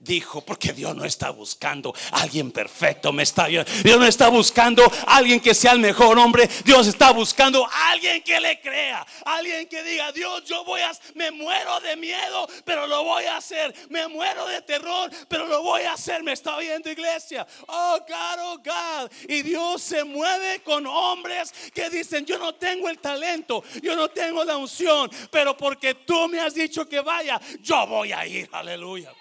[0.00, 4.84] dijo, porque Dios no está buscando a alguien perfecto, me está Dios no está buscando
[4.84, 9.06] a alguien que sea el mejor hombre, Dios está buscando a alguien que le crea,
[9.24, 13.36] alguien que diga, Dios, yo voy a me muero de miedo, pero lo voy a
[13.36, 17.46] hacer, me muero de terror, pero lo voy a hacer, me está oyendo iglesia.
[17.66, 22.88] Oh, God, oh God, y Dios se mueve con hombres que dicen, yo no tengo
[22.88, 27.40] el talento, yo no tengo la unción, pero porque tú me has dicho que vaya,
[27.60, 29.12] yo voy a ir, aleluya.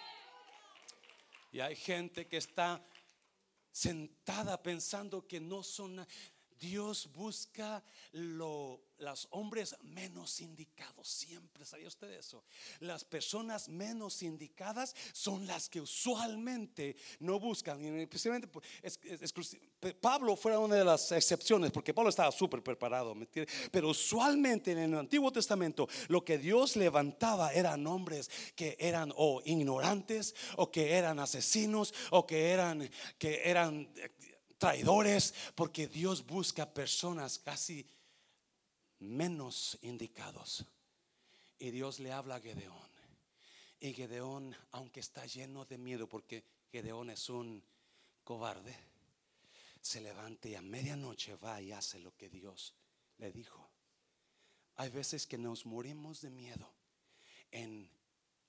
[1.51, 2.85] Y hay gente que está
[3.71, 6.05] sentada pensando que no son...
[6.59, 11.07] Dios busca lo los hombres menos indicados.
[11.07, 12.43] Siempre, ¿sabía usted eso?
[12.79, 17.83] Las personas menos indicadas son las que usualmente no buscan.
[17.99, 18.49] Especialmente,
[20.01, 23.15] Pablo fue una de las excepciones, porque Pablo estaba súper preparado.
[23.71, 29.41] Pero usualmente en el Antiguo Testamento lo que Dios levantaba eran hombres que eran o
[29.45, 33.89] ignorantes, o que eran asesinos, o que eran, que eran
[34.59, 37.89] traidores, porque Dios busca personas casi
[38.99, 40.65] menos indicados.
[41.57, 42.89] Y Dios le habla a Gedeón.
[43.79, 47.63] Y Gedeón, aunque está lleno de miedo, porque Gedeón es un
[48.23, 48.75] cobarde,
[49.81, 52.75] se levanta y a medianoche va y hace lo que Dios
[53.17, 53.69] le dijo.
[54.75, 56.71] Hay veces que nos morimos de miedo
[57.51, 57.89] en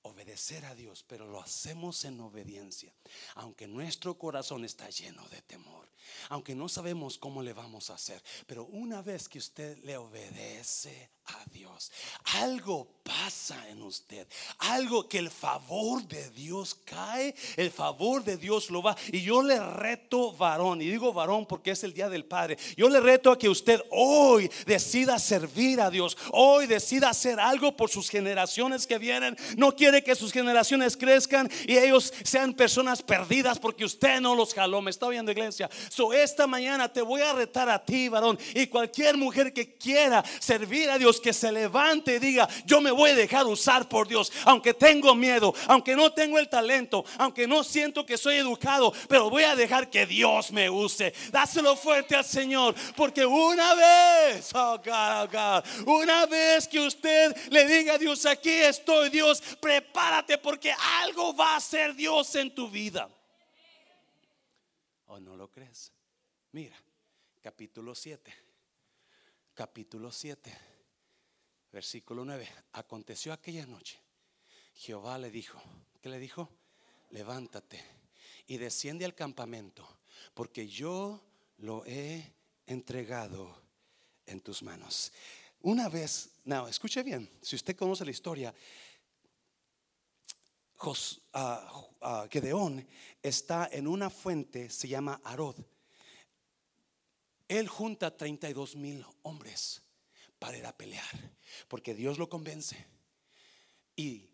[0.02, 2.92] obedecer a Dios, pero lo hacemos en obediencia,
[3.34, 5.88] aunque nuestro corazón está lleno de temor,
[6.28, 11.10] aunque no sabemos cómo le vamos a hacer, pero una vez que usted le obedece
[11.30, 11.90] a Dios,
[12.34, 14.26] algo pasa en usted,
[14.58, 18.96] algo que el favor de Dios cae, el favor de Dios lo va.
[19.10, 22.88] Y yo le reto varón, y digo varón porque es el día del Padre, yo
[22.88, 27.90] le reto a que usted hoy decida servir a Dios, hoy decida hacer algo por
[27.90, 33.58] sus generaciones que vienen, no quiere que sus generaciones crezcan y ellos sean personas perdidas
[33.58, 35.68] porque usted no los jaló, me está oyendo iglesia.
[35.88, 40.24] So esta mañana te voy a retar a ti varón y cualquier mujer que quiera
[40.38, 44.08] servir a Dios, que se levante y diga, yo me voy a dejar usar por
[44.08, 48.92] Dios, aunque tengo miedo, aunque no tengo el talento, aunque no siento que soy educado,
[49.08, 51.12] pero voy a dejar que Dios me use.
[51.30, 57.36] Dáselo fuerte al Señor, porque una vez, oh God, oh God, una vez que usted
[57.50, 62.54] le diga a Dios, aquí estoy Dios, prepárate porque algo va a hacer Dios en
[62.54, 63.08] tu vida.
[65.06, 65.92] ¿O no lo crees?
[66.52, 66.76] Mira,
[67.42, 68.32] capítulo 7.
[69.54, 70.69] Capítulo 7
[71.72, 72.48] Versículo 9.
[72.72, 73.98] Aconteció aquella noche.
[74.74, 75.60] Jehová le dijo,
[76.00, 76.48] ¿qué le dijo?
[77.10, 77.82] Levántate
[78.46, 80.00] y desciende al campamento,
[80.34, 81.22] porque yo
[81.58, 82.32] lo he
[82.66, 83.62] entregado
[84.26, 85.12] en tus manos.
[85.60, 88.54] Una vez, no, escuche bien, si usted conoce la historia,
[90.76, 92.88] Jos, uh, Gedeón
[93.22, 95.56] está en una fuente, se llama Arod.
[97.46, 99.82] Él junta 32 mil hombres
[100.40, 101.06] para ir a pelear.
[101.68, 102.84] Porque Dios lo convence.
[103.94, 104.30] Y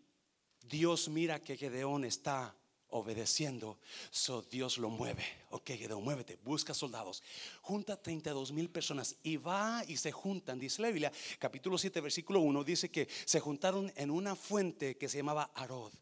[0.61, 2.55] Dios mira que Gedeón está
[2.89, 3.79] obedeciendo,
[4.11, 5.23] so Dios lo mueve.
[5.51, 7.21] Ok, Gedeón, muévete, busca soldados.
[7.61, 10.59] Junta 32 mil personas y va y se juntan.
[10.59, 15.09] Dice la Biblia, capítulo 7, versículo 1, dice que se juntaron en una fuente que
[15.09, 15.93] se llamaba Arod.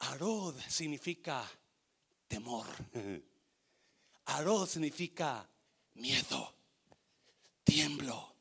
[0.00, 1.48] Arod significa
[2.28, 2.66] temor.
[4.26, 5.48] Arod significa
[5.94, 6.54] miedo,
[7.62, 8.35] tiemblo.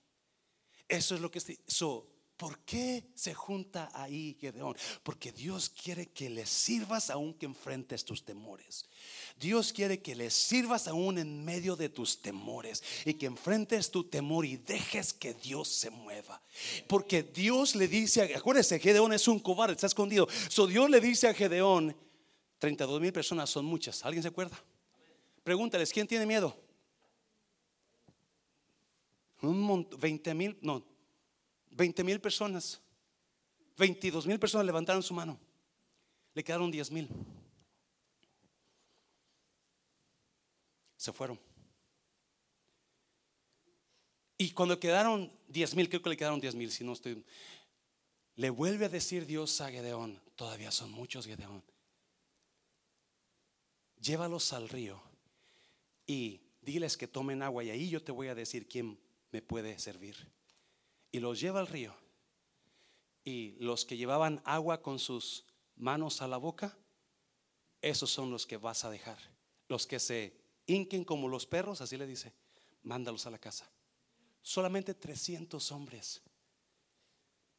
[0.87, 4.75] Eso es lo que so, ¿Por qué se junta ahí Gedeón?
[5.03, 8.89] Porque Dios quiere que le sirvas aún que enfrentes tus temores.
[9.39, 14.03] Dios quiere que le sirvas aún en medio de tus temores y que enfrentes tu
[14.03, 16.41] temor y dejes que Dios se mueva.
[16.87, 20.27] Porque Dios le dice, acuérdese, Gedeón es un cobarde, está escondido.
[20.49, 21.95] So Dios le dice a Gedeón,
[22.59, 24.03] 32 mil personas son muchas.
[24.03, 24.61] ¿Alguien se acuerda?
[25.41, 26.64] Pregúntales, ¿quién tiene miedo?
[29.41, 30.85] Un montón, 20 mil, no,
[31.71, 32.81] 20 mil personas,
[33.77, 35.39] 22 mil personas levantaron su mano.
[36.33, 37.09] Le quedaron 10 mil.
[40.97, 41.39] Se fueron.
[44.37, 47.23] Y cuando quedaron diez mil, creo que le quedaron diez mil, si no estoy...
[48.35, 51.63] Le vuelve a decir Dios a Gedeón, todavía son muchos Gedeón.
[54.01, 55.01] Llévalos al río
[56.05, 58.99] y diles que tomen agua y ahí yo te voy a decir quién
[59.35, 60.15] me puede servir.
[61.11, 61.93] Y los lleva al río.
[63.25, 65.43] Y los que llevaban agua con sus
[65.75, 66.77] manos a la boca,
[67.81, 69.17] esos son los que vas a dejar.
[69.67, 72.33] Los que se hinquen como los perros, así le dice,
[72.83, 73.69] mándalos a la casa.
[74.41, 76.21] Solamente 300 hombres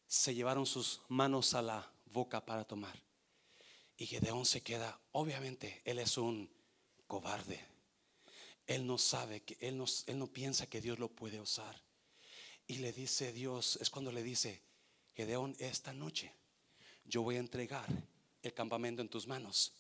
[0.07, 2.99] se llevaron sus manos a la boca para tomar.
[3.99, 6.51] Y Gedeón se queda, obviamente, él es un
[7.07, 7.76] cobarde.
[8.67, 11.81] Él no sabe que él no, él no piensa que Dios lo puede usar.
[12.67, 14.63] Y le dice Dios, es cuando le dice,
[15.15, 16.33] Gedeón, esta noche
[17.05, 17.87] yo voy a entregar
[18.43, 19.73] el campamento en tus manos.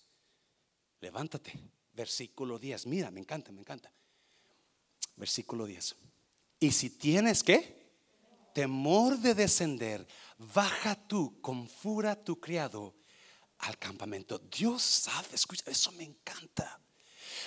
[1.00, 1.52] Levántate.
[1.92, 2.86] Versículo 10.
[2.86, 3.90] Mira, me encanta, me encanta.
[5.16, 5.96] Versículo 10.
[6.60, 7.86] Y si tienes que
[8.54, 10.06] temor de descender,
[10.38, 12.94] baja tú con fura tu criado
[13.58, 14.38] al campamento.
[14.38, 16.80] Dios sabe, escucha, eso me encanta.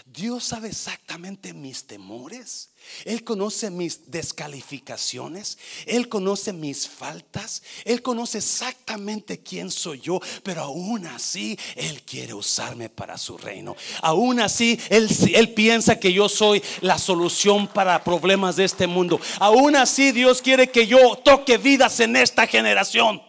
[0.06, 2.70] Dios sabe exactamente mis temores.
[3.06, 5.58] Él conoce mis descalificaciones.
[5.86, 7.62] Él conoce mis faltas.
[7.86, 10.20] Él conoce exactamente quién soy yo.
[10.44, 13.76] Pero aún así, Él quiere usarme para su reino.
[14.02, 19.20] Aún así, Él, él piensa que yo soy la solución para problemas de este mundo.
[19.40, 23.22] Aún así, Dios quiere que yo toque vidas en esta generación.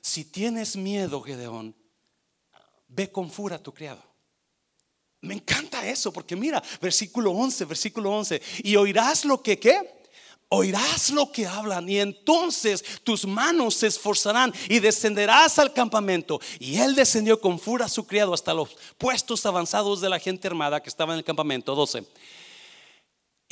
[0.00, 1.76] Si tienes miedo, Gedeón,
[2.88, 4.09] ve con fura a tu criado.
[5.22, 10.00] Me encanta eso, porque mira, versículo 11, versículo 11, y oirás lo que qué?
[10.48, 16.40] Oirás lo que hablan y entonces tus manos se esforzarán y descenderás al campamento.
[16.58, 20.48] Y él descendió con fura a su criado hasta los puestos avanzados de la gente
[20.48, 21.76] armada que estaba en el campamento.
[21.76, 22.04] 12.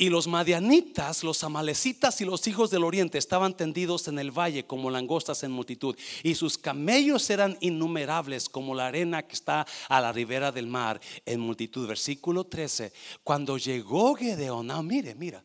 [0.01, 4.65] Y los madianitas, los amalecitas y los hijos del oriente estaban tendidos en el valle
[4.65, 5.93] como langostas en multitud.
[6.23, 11.01] Y sus camellos eran innumerables como la arena que está a la ribera del mar
[11.25, 11.85] en multitud.
[11.85, 12.93] Versículo 13.
[13.25, 15.43] Cuando llegó Gedeón, ah, mire, mira.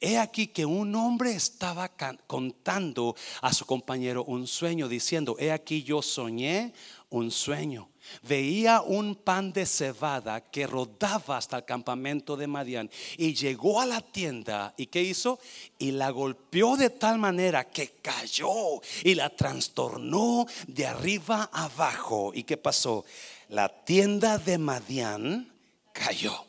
[0.00, 1.88] He aquí que un hombre estaba
[2.26, 6.72] contando a su compañero un sueño, diciendo, he aquí yo soñé
[7.08, 7.91] un sueño
[8.22, 13.86] veía un pan de cebada que rodaba hasta el campamento de Madián y llegó a
[13.86, 15.38] la tienda y ¿qué hizo?
[15.78, 22.32] Y la golpeó de tal manera que cayó y la trastornó de arriba abajo.
[22.34, 23.04] ¿Y qué pasó?
[23.48, 25.52] La tienda de Madián
[25.92, 26.44] cayó.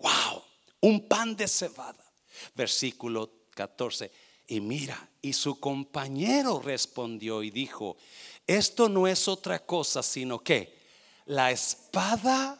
[0.00, 0.42] ¡Wow!
[0.80, 2.04] Un pan de cebada.
[2.54, 4.10] Versículo 14.
[4.48, 7.96] Y mira, y su compañero respondió y dijo,
[8.46, 10.75] esto no es otra cosa sino que
[11.26, 12.58] la espada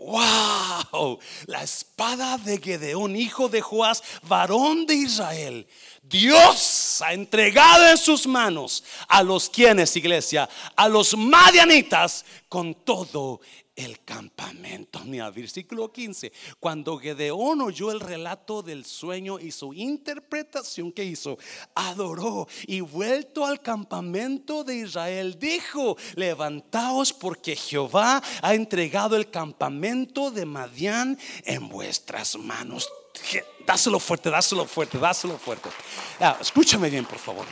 [0.00, 1.18] ¡Wow!
[1.44, 5.68] La espada de Gedeón, hijo de Joás, varón de Israel.
[6.02, 13.40] Dios ha entregado en sus manos a los quienes, iglesia, a los madianitas con todo
[13.84, 15.00] el campamento.
[15.04, 16.32] Mira, versículo 15.
[16.58, 21.38] Cuando Gedeón oyó el relato del sueño y su interpretación que hizo,
[21.74, 30.30] adoró y vuelto al campamento de Israel, dijo: Levantaos porque Jehová ha entregado el campamento
[30.30, 32.88] de Madián en vuestras manos.
[33.66, 35.68] Dáselo fuerte, dáselo fuerte, dáselo fuerte.
[36.18, 37.46] Ah, escúchame bien, por favor.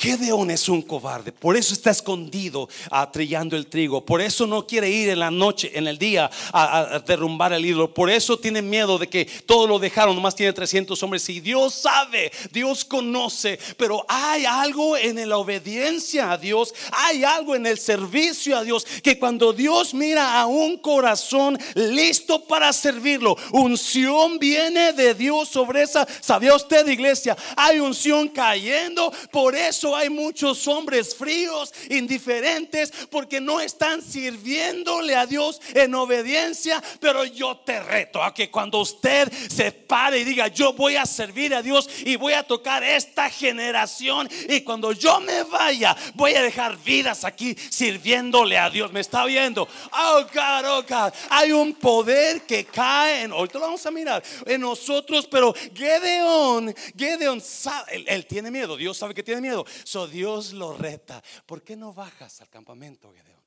[0.00, 4.88] Gedeón es un cobarde, por eso está escondido atrillando el trigo, por eso no quiere
[4.88, 8.96] ir en la noche, en el día a, derrumbar el ídolo, por eso tiene miedo
[8.96, 14.06] de que todo lo dejaron, nomás tiene 300 hombres y Dios sabe, Dios conoce, pero
[14.08, 19.18] hay algo en la obediencia a Dios, hay algo en el servicio a Dios, que
[19.18, 26.08] cuando Dios mira a un corazón listo para servirlo, unción viene de Dios sobre esa,
[26.22, 27.36] ¿sabía usted iglesia?
[27.54, 35.26] Hay unción cayendo, por eso hay muchos hombres fríos, indiferentes, porque no están sirviéndole a
[35.26, 36.82] Dios en obediencia.
[37.00, 41.06] Pero yo te reto a que cuando usted se pare y diga, yo voy a
[41.06, 46.34] servir a Dios y voy a tocar esta generación, y cuando yo me vaya, voy
[46.34, 48.92] a dejar vidas aquí sirviéndole a Dios.
[48.92, 49.68] ¿Me está viendo?
[49.92, 51.12] Oh God, oh God.
[51.30, 56.74] Hay un poder que cae en, ahorita lo vamos a mirar, en nosotros, pero Gedeón,
[56.96, 61.22] Gedeón sabe, él tiene miedo, Dios sabe que tiene miedo, So Dios lo reta.
[61.46, 63.42] ¿Por qué no bajas al campamento, Gedeón?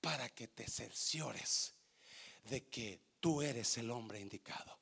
[0.00, 1.74] Para que te cerciores
[2.44, 4.78] de que tú eres el hombre indicado.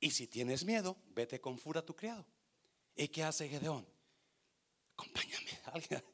[0.00, 2.24] Y si tienes miedo, vete con fura a tu criado.
[2.94, 3.86] ¿Y qué hace Gedeón?
[4.94, 6.04] Acompáñame, alguien,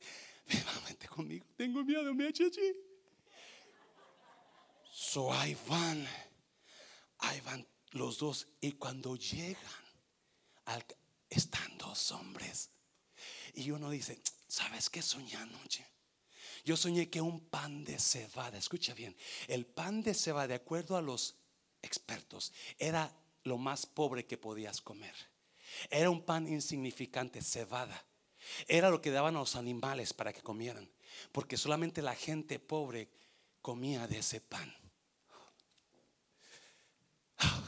[0.87, 1.47] vente conmigo.
[1.57, 2.75] Tengo miedo, me chichi.
[4.91, 6.07] So ahí van,
[7.19, 8.47] ahí van los dos.
[8.61, 9.59] Y cuando llegan,
[11.29, 11.74] están
[12.13, 12.71] hombres.
[13.55, 15.87] Y uno dice, ¿sabes qué soñé anoche?
[16.65, 19.17] Yo soñé que un pan de cebada, escucha bien,
[19.49, 21.37] el pan de cebada, de acuerdo a los
[21.83, 25.15] expertos, era lo más pobre que podías comer.
[25.91, 28.05] Era un pan insignificante, cebada.
[28.67, 30.91] Era lo que daban a los animales para que comieran,
[31.33, 33.11] porque solamente la gente pobre
[33.61, 34.75] comía de ese pan.
[37.43, 37.65] Oh,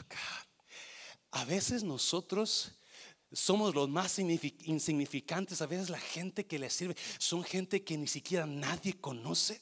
[1.31, 2.71] a veces nosotros
[3.31, 5.61] somos los más insignificantes.
[5.61, 9.61] A veces la gente que le sirve son gente que ni siquiera nadie conoce.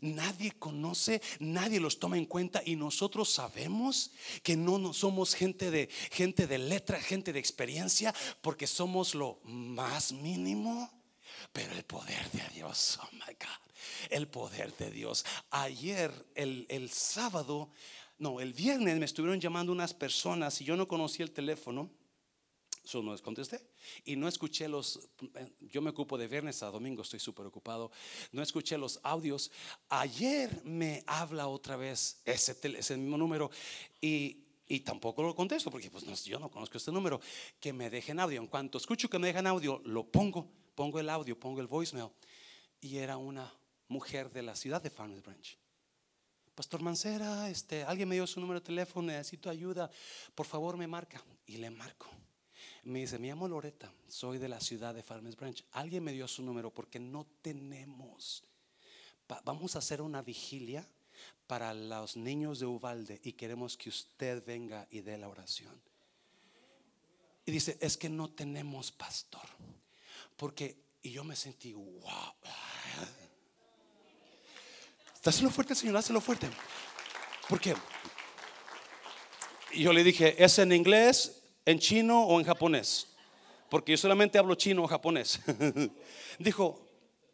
[0.00, 4.10] Nadie conoce, nadie los toma en cuenta y nosotros sabemos
[4.42, 10.12] que no, somos gente de gente de letra, gente de experiencia, porque somos lo más
[10.12, 10.90] mínimo.
[11.52, 15.24] Pero el poder de Dios, oh my God, el poder de Dios.
[15.50, 17.70] Ayer, el, el sábado,
[18.18, 21.90] no, el viernes me estuvieron llamando unas personas y yo no conocía el teléfono.
[22.84, 23.60] Solo no les contesté.
[24.04, 25.00] Y no escuché los,
[25.60, 27.92] yo me ocupo de viernes a domingo, estoy súper ocupado.
[28.32, 29.52] No escuché los audios.
[29.88, 33.50] Ayer me habla otra vez ese, ese mismo número
[34.00, 37.20] y, y tampoco lo contesto porque pues no, yo no conozco este número.
[37.60, 38.40] Que me dejen audio.
[38.40, 42.10] En cuanto escucho que me dejan audio, lo pongo, pongo el audio, pongo el voicemail.
[42.80, 43.52] Y era una
[43.86, 45.58] mujer de la ciudad de Farmers Branch.
[46.54, 49.90] Pastor Mancera, este, alguien me dio su número de teléfono, necesito ayuda,
[50.34, 51.22] por favor me marca.
[51.46, 52.08] Y le marco.
[52.84, 55.64] Me dice, me llamo Loreta, soy de la ciudad de Farmers Branch.
[55.72, 58.42] Alguien me dio su número porque no tenemos.
[59.44, 60.84] vamos a hacer una vigilia
[61.46, 65.80] para los niños de Uvalde y queremos que usted venga y dé la oración.
[67.44, 69.46] Y dice, es que no tenemos pastor.
[70.36, 72.34] Porque, y yo me sentí, wow.
[75.22, 76.50] Dáselo fuerte, Señor, dáselo fuerte.
[77.48, 77.76] Porque
[79.72, 81.41] yo le dije, ¿es en inglés?
[81.64, 83.08] En chino o en japonés,
[83.68, 85.40] porque yo solamente hablo chino o japonés.
[86.38, 86.86] Dijo,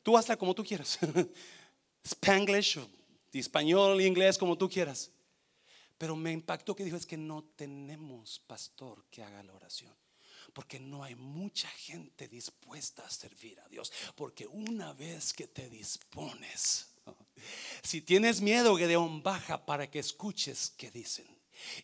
[0.03, 0.99] tú hazla como tú quieras,
[2.05, 2.79] spanglish,
[3.33, 5.11] español, inglés, como tú quieras.
[5.99, 9.95] Pero me impactó que dijo, es que no tenemos pastor que haga la oración.
[10.53, 13.93] Porque no hay mucha gente dispuesta a servir a Dios.
[14.15, 16.95] Porque una vez que te dispones,
[17.83, 21.27] si tienes miedo, Gedeón, baja para que escuches qué dicen.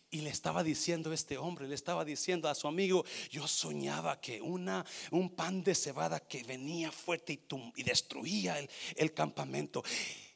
[0.09, 4.41] Y le estaba diciendo este hombre, le estaba diciendo a su amigo, yo soñaba que
[4.41, 7.33] una, un pan de cebada que venía fuerte
[7.75, 8.57] y, destruía
[8.95, 9.83] el, campamento.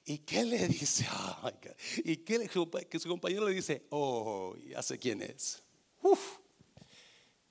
[0.05, 1.07] ¿Y qué le dice?
[2.03, 3.85] ¿Y qué le, que su compañero le dice?
[3.89, 5.61] Oh, ya sé quién es.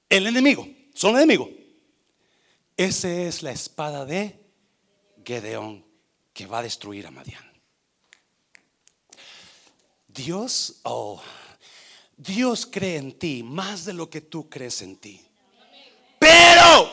[0.09, 1.51] el enemigo, son enemigo.
[2.77, 4.39] Esa es la espada de
[5.25, 5.85] Gedeón
[6.33, 7.45] que va a destruir a Madián.
[10.07, 11.21] Dios, oh,
[12.19, 15.21] Dios cree en ti más de lo que tú crees en ti.
[16.19, 16.91] Pero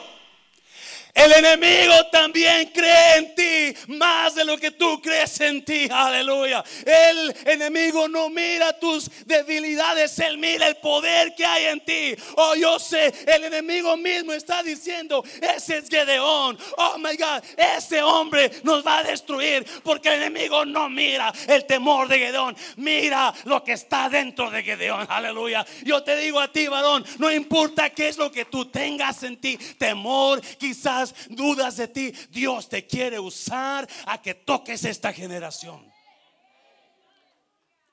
[1.16, 5.88] el enemigo también cree en ti más de lo que tú crees en ti.
[5.90, 6.64] Aleluya.
[6.86, 12.16] El enemigo no mira tus debilidades, él mira el poder que hay en ti.
[12.36, 16.58] Oh, yo sé, el enemigo mismo está diciendo, ese es Gedeón.
[16.78, 21.66] Oh, my God, ese hombre nos va a destruir porque el enemigo no mira el
[21.66, 25.08] temor de Gedeón, mira lo que está dentro de Gedeón.
[25.10, 25.66] Aleluya.
[25.84, 29.38] Yo te digo a ti, varón, no importa qué es lo que tú tengas en
[29.38, 35.86] ti, temor, quizás dudas de ti, Dios te quiere usar a que toques esta generación.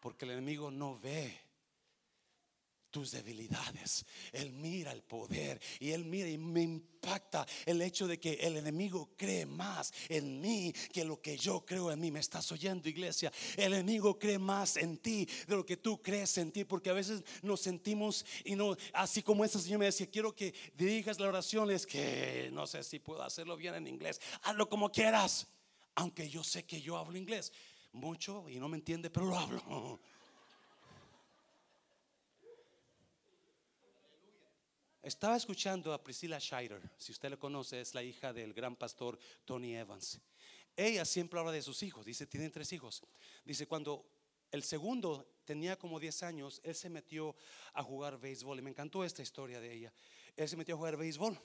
[0.00, 1.41] Porque el enemigo no ve
[2.92, 4.06] tus debilidades.
[4.30, 8.58] Él mira el poder y Él mira y me impacta el hecho de que el
[8.58, 12.12] enemigo cree más en mí que lo que yo creo en mí.
[12.12, 13.32] ¿Me estás oyendo, iglesia?
[13.56, 16.92] El enemigo cree más en ti de lo que tú crees en ti, porque a
[16.92, 21.28] veces nos sentimos y no, así como ese Señor me decía, quiero que dirijas la
[21.28, 25.48] oración, es que no sé si puedo hacerlo bien en inglés, hazlo como quieras,
[25.94, 27.52] aunque yo sé que yo hablo inglés
[27.92, 30.00] mucho y no me entiende, pero lo hablo.
[35.02, 39.18] Estaba escuchando a Priscilla Scheider, si usted la conoce, es la hija del gran pastor
[39.44, 40.20] Tony Evans.
[40.76, 43.02] Ella siempre habla de sus hijos, dice, tienen tres hijos.
[43.44, 44.06] Dice, cuando
[44.52, 47.34] el segundo tenía como 10 años, él se metió
[47.74, 49.92] a jugar béisbol y me encantó esta historia de ella.
[50.36, 51.36] Él se metió a jugar béisbol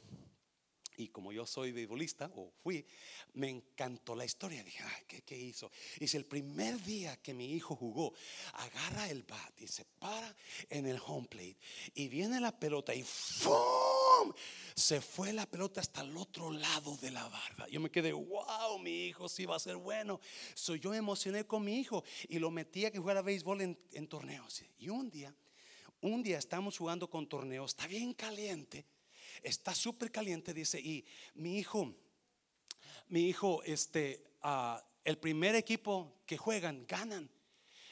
[0.98, 2.86] y como yo soy beisbolista, o fui,
[3.34, 4.64] me encantó la historia.
[4.64, 5.72] Dije, ¿qué, ¿qué, hizo?
[6.00, 8.14] Dice, el primer día que mi hijo jugó,
[8.54, 10.36] agarra el bat y se para
[10.70, 11.58] en el home plate.
[11.94, 14.34] Y viene la pelota y ¡fum!
[14.76, 17.68] Se fue la pelota hasta el otro lado de la barra.
[17.70, 20.20] Yo me quedé, wow, mi hijo sí va a ser bueno.
[20.56, 23.80] So, yo me emocioné con mi hijo y lo metí a que jugara béisbol en,
[23.92, 24.64] en torneos.
[24.80, 25.34] Y un día
[26.02, 28.86] un día estamos jugando con torneos, está bien caliente,
[29.44, 31.96] está súper caliente, dice, y mi hijo,
[33.10, 37.30] mi hijo, este, ah, el primer equipo que juegan, ganan.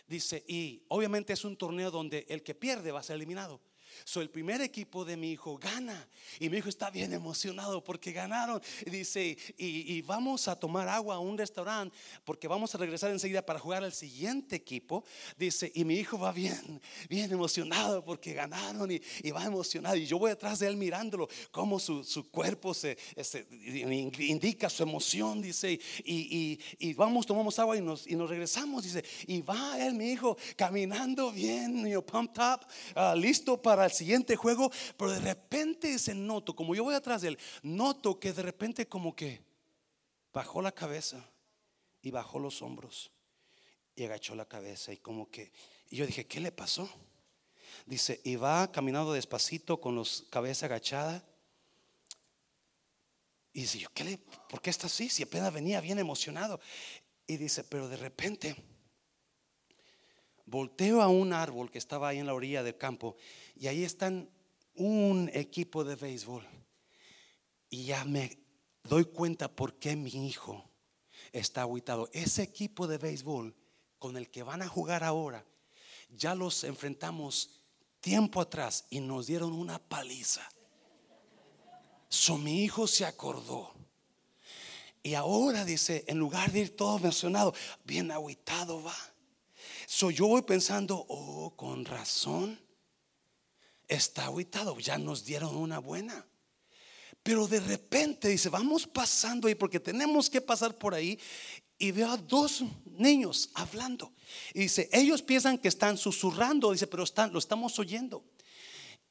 [0.08, 3.62] Dice, y obviamente es un torneo donde el que pierde va a ser eliminado.
[4.04, 6.08] So, el primer equipo de mi hijo gana
[6.40, 8.62] y mi hijo está bien emocionado porque ganaron.
[8.86, 13.46] Y dice, y, vamos a tomar agua a un restaurante porque vamos a regresar enseguida
[13.46, 15.04] para jugar al siguiente equipo.
[15.38, 19.96] Dice, y mi hijo va bien, bien emocionado porque ganaron y, va emocionado.
[19.96, 22.98] Y yo voy atrás de él mirándolo, cómo su, cuerpo se,
[24.20, 25.42] indica su emoción.
[25.42, 28.84] Dice, y, y, vamos, tomamos agua y nos, y nos regresamos.
[28.84, 32.66] Dice, y va él, mi hijo, caminando bien, you pumped up,
[32.96, 37.22] ah, listo para al siguiente juego, pero de repente se noto, como yo voy atrás
[37.22, 39.42] de él, noto que de repente como que
[40.34, 41.24] bajó la cabeza
[42.02, 43.12] y bajó los hombros
[43.96, 45.52] y agachó la cabeza y como que,
[45.90, 46.90] y yo dije, ¿qué le pasó?
[47.86, 51.24] Dice, y va caminando despacito con los cabeza agachada.
[53.54, 55.10] Y dice, ¿yo qué le, ¿por qué está así?
[55.10, 56.60] Si apenas venía bien emocionado.
[57.28, 58.56] Y dice, pero de repente
[60.46, 63.16] volteo a un árbol que estaba ahí en la orilla del campo
[63.56, 64.30] y ahí están
[64.76, 66.46] un equipo de béisbol.
[67.70, 68.38] Y ya me
[68.84, 70.70] doy cuenta por qué mi hijo
[71.32, 72.10] está aguitado.
[72.14, 73.56] Ese equipo de béisbol
[74.00, 75.46] con el que van a jugar ahora,
[76.10, 77.62] ya los enfrentamos
[78.00, 80.48] tiempo atrás y nos dieron una paliza.
[82.08, 83.74] So mi hijo se acordó.
[85.02, 88.96] Y ahora dice, en lugar de ir todo mencionado, bien aguitado va.
[89.88, 92.60] So yo voy pensando, oh, con razón,
[93.88, 96.26] está aguitado, ya nos dieron una buena.
[97.24, 101.20] Pero de repente dice, vamos pasando ahí porque tenemos que pasar por ahí.
[101.78, 104.14] Y veo a dos niños hablando.
[104.54, 108.24] Y dice, ellos piensan que están susurrando, dice, pero están, lo estamos oyendo.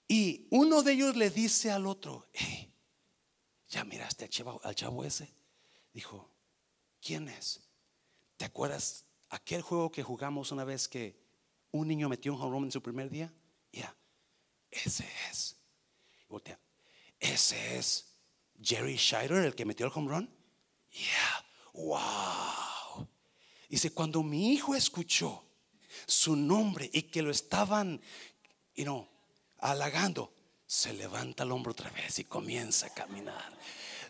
[0.08, 2.26] Y uno de ellos le dice al otro,
[3.68, 5.34] ¿ya miraste al al chavo ese?
[5.92, 6.30] Dijo,
[7.02, 7.60] ¿quién es?
[8.36, 9.03] ¿Te acuerdas
[9.34, 11.16] aquel juego que jugamos una vez que
[11.72, 13.32] un niño metió un home run en su primer día?
[13.72, 13.94] Ya,
[14.70, 15.56] ese es.
[17.20, 18.04] Ese es
[18.62, 20.30] Jerry Scheider, el que metió el home run.
[20.90, 23.08] Yeah, wow.
[23.68, 25.44] Dice, cuando mi hijo escuchó
[26.06, 28.00] su nombre y que lo estaban,
[28.76, 29.08] you know,
[29.58, 30.32] halagando,
[30.66, 33.58] se levanta el hombro otra vez y comienza a caminar.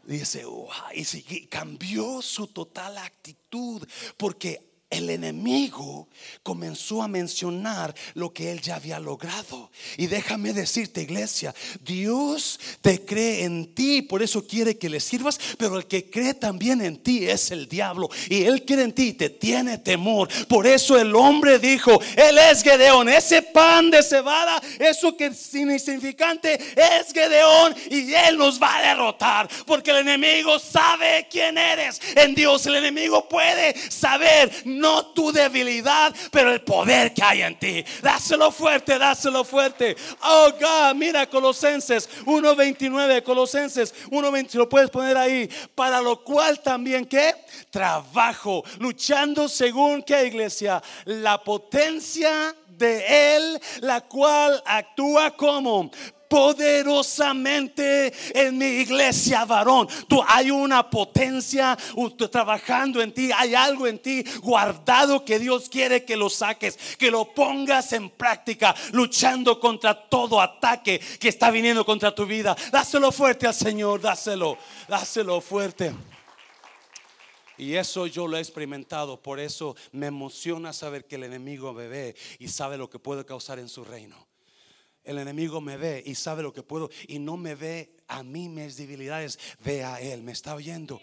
[0.02, 6.08] Dice, wow, y cambió su total actitud porque el enemigo
[6.42, 9.70] comenzó a mencionar lo que él ya había logrado.
[9.96, 15.38] Y déjame decirte, iglesia, Dios te cree en ti, por eso quiere que le sirvas,
[15.58, 18.08] pero el que cree también en ti es el diablo.
[18.28, 20.28] Y él cree en ti, te tiene temor.
[20.46, 25.54] Por eso el hombre dijo, él es Gedeón, ese pan de cebada, eso que es
[25.54, 29.48] insignificante, es Gedeón y él nos va a derrotar.
[29.66, 32.00] Porque el enemigo sabe quién eres.
[32.16, 34.50] En Dios el enemigo puede saber
[35.14, 37.84] tu debilidad, pero el poder que hay en ti.
[38.02, 39.96] Dáselo fuerte, dáselo fuerte.
[40.22, 45.48] Oh God, mira Colosenses 1.29, Colosenses 1.20, lo puedes poner ahí.
[45.74, 47.34] Para lo cual también que
[47.70, 55.90] trabajo, luchando según que iglesia, la potencia de Él, la cual actúa como
[56.34, 59.86] poderosamente en mi iglesia, varón.
[60.08, 61.78] Tú hay una potencia
[62.28, 67.12] trabajando en ti, hay algo en ti guardado que Dios quiere que lo saques, que
[67.12, 72.56] lo pongas en práctica, luchando contra todo ataque que está viniendo contra tu vida.
[72.72, 74.58] Dáselo fuerte al Señor, dáselo,
[74.88, 75.94] dáselo fuerte.
[77.56, 82.16] Y eso yo lo he experimentado, por eso me emociona saber que el enemigo ve
[82.40, 84.33] y sabe lo que puede causar en su reino.
[85.04, 88.48] El enemigo me ve y sabe lo que puedo y no me ve a mí
[88.48, 89.38] mis debilidades.
[89.62, 91.00] Ve a Él, me está oyendo.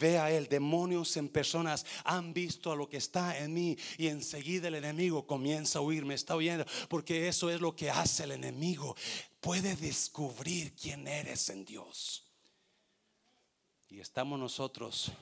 [0.00, 0.48] Ve a Él.
[0.48, 5.24] Demonios en personas han visto a lo que está en mí y enseguida el enemigo
[5.24, 6.04] comienza a huir.
[6.04, 8.96] Me está oyendo porque eso es lo que hace el enemigo.
[9.40, 12.24] Puede descubrir quién eres en Dios.
[13.88, 15.12] Y estamos nosotros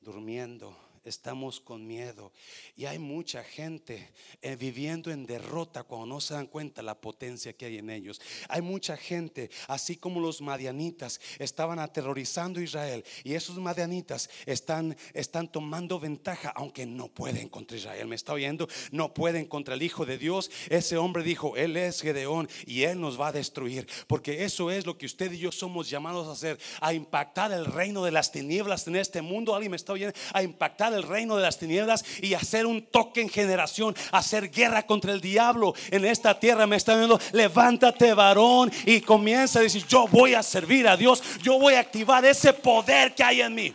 [0.00, 2.32] durmiendo estamos con miedo.
[2.76, 4.10] Y hay mucha gente
[4.42, 8.20] eh, viviendo en derrota cuando no se dan cuenta la potencia que hay en ellos.
[8.48, 13.04] Hay mucha gente, así como los madianitas estaban aterrorizando Israel.
[13.24, 18.08] Y esos madianitas están, están tomando ventaja, aunque no pueden contra Israel.
[18.08, 18.68] ¿Me está oyendo?
[18.90, 20.50] No pueden contra el Hijo de Dios.
[20.68, 23.86] Ese hombre dijo, Él es Gedeón y Él nos va a destruir.
[24.06, 26.58] Porque eso es lo que usted y yo somos llamados a hacer.
[26.80, 29.54] A impactar el reino de las tinieblas en este mundo.
[29.54, 30.16] Alguien me está oyendo.
[30.32, 34.86] A impactar el reino de las tinieblas y hacer un toque en generación, hacer guerra
[34.86, 36.66] contra el diablo en esta tierra.
[36.66, 41.22] Me está viendo, levántate varón y comienza a decir, yo voy a servir a Dios,
[41.42, 43.74] yo voy a activar ese poder que hay en mí.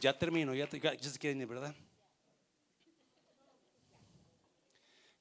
[0.00, 1.74] Ya termino, ya, te, se quieren ¿verdad?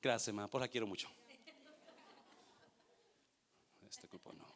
[0.01, 1.07] Gracias, ma, por la quiero mucho.
[3.87, 4.47] Este grupo no.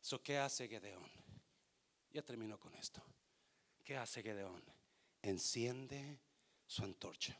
[0.00, 1.13] So, ¿Qué hace Gedeón?
[2.14, 3.02] Ya termino con esto.
[3.82, 4.62] ¿Qué hace Gedeón?
[5.20, 6.20] Enciende
[6.64, 7.36] su antorcha.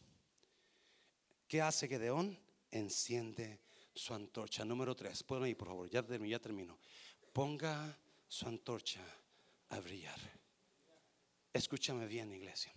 [1.46, 2.36] ¿Qué hace Gedeón?
[2.72, 3.60] Enciende
[3.94, 4.64] su antorcha.
[4.64, 5.22] Número tres.
[5.22, 5.88] Pueden ir, por favor.
[5.88, 6.76] Ya termino, ya termino.
[7.32, 7.96] Ponga
[8.26, 9.00] su antorcha
[9.68, 10.18] a brillar.
[11.52, 12.72] Escúchame bien, iglesia.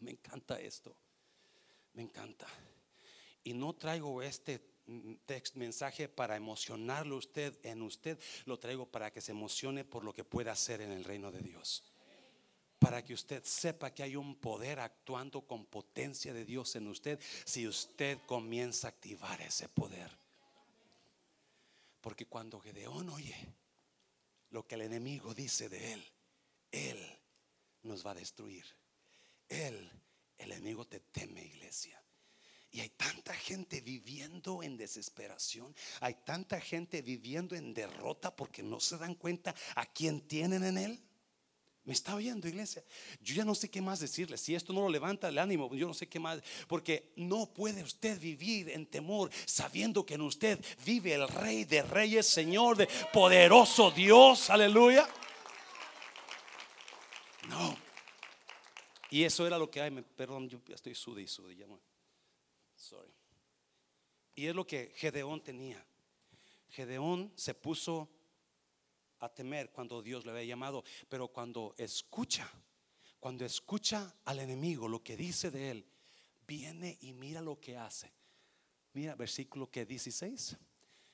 [0.00, 0.96] me encanta esto.
[1.92, 2.48] Me encanta.
[3.44, 4.58] Y no traigo este
[5.26, 8.18] text, mensaje para emocionarlo usted en usted.
[8.44, 11.40] Lo traigo para que se emocione por lo que pueda hacer en el reino de
[11.40, 11.84] Dios.
[12.78, 17.18] Para que usted sepa que hay un poder actuando con potencia de Dios en usted
[17.44, 20.10] si usted comienza a activar ese poder.
[22.00, 23.34] Porque cuando Gedeón oye
[24.50, 26.04] lo que el enemigo dice de él,
[26.70, 27.18] él
[27.82, 28.64] nos va a destruir.
[29.48, 29.90] Él,
[30.38, 32.00] el enemigo te teme, iglesia.
[32.76, 35.74] Y hay tanta gente viviendo en desesperación.
[36.00, 40.76] Hay tanta gente viviendo en derrota porque no se dan cuenta a quién tienen en
[40.76, 41.02] él.
[41.84, 42.84] ¿Me está oyendo, iglesia?
[43.22, 44.36] Yo ya no sé qué más decirle.
[44.36, 46.42] Si esto no lo levanta el ánimo, yo no sé qué más.
[46.68, 51.80] Porque no puede usted vivir en temor sabiendo que en usted vive el Rey de
[51.80, 54.50] Reyes, Señor de poderoso Dios.
[54.50, 55.08] Aleluya.
[57.48, 57.74] No.
[59.08, 59.90] Y eso era lo que hay.
[60.14, 61.56] Perdón, yo estoy sude y sude.
[62.76, 63.12] Sorry.
[64.34, 65.84] Y es lo que Gedeón tenía.
[66.68, 68.08] Gedeón se puso
[69.20, 72.50] a temer cuando Dios le había llamado, pero cuando escucha,
[73.18, 75.86] cuando escucha al enemigo lo que dice de él,
[76.46, 78.12] viene y mira lo que hace.
[78.92, 80.56] Mira versículo que 16,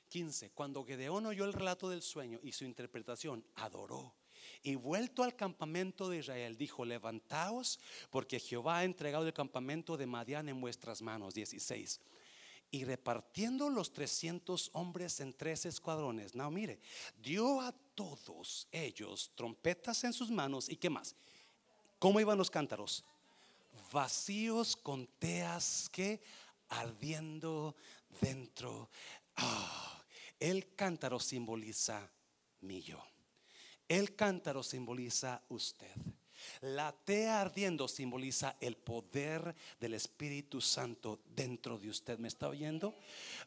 [0.08, 0.50] 15.
[0.50, 4.14] Cuando Gedeón oyó el relato del sueño y su interpretación, adoró.
[4.62, 10.06] Y vuelto al campamento de Israel, dijo, levantaos, porque Jehová ha entregado el campamento de
[10.06, 11.34] Madián en vuestras manos.
[11.34, 12.00] 16
[12.74, 16.34] y repartiendo los 300 hombres en tres escuadrones.
[16.34, 16.80] No, mire,
[17.22, 21.14] dio a todos ellos trompetas en sus manos y qué más.
[21.98, 23.04] ¿Cómo iban los cántaros?
[23.92, 26.22] Vacíos con teas que
[26.70, 27.76] ardiendo
[28.22, 28.88] dentro.
[29.36, 30.02] Ah,
[30.40, 32.10] el cántaro simboliza
[32.62, 33.11] mi yo.
[33.92, 35.94] El cántaro simboliza usted.
[36.62, 42.18] La tea ardiendo simboliza el poder del Espíritu Santo dentro de usted.
[42.18, 42.94] ¿Me está oyendo?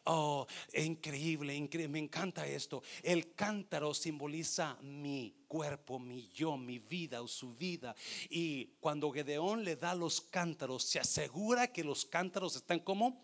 [0.04, 1.92] Oh, increíble, increíble.
[1.92, 2.84] Me encanta esto.
[3.02, 7.96] El cántaro simboliza mi cuerpo, mi yo, mi vida o su vida.
[8.30, 13.20] Y cuando Gedeón le da los cántaros, se asegura que los cántaros están como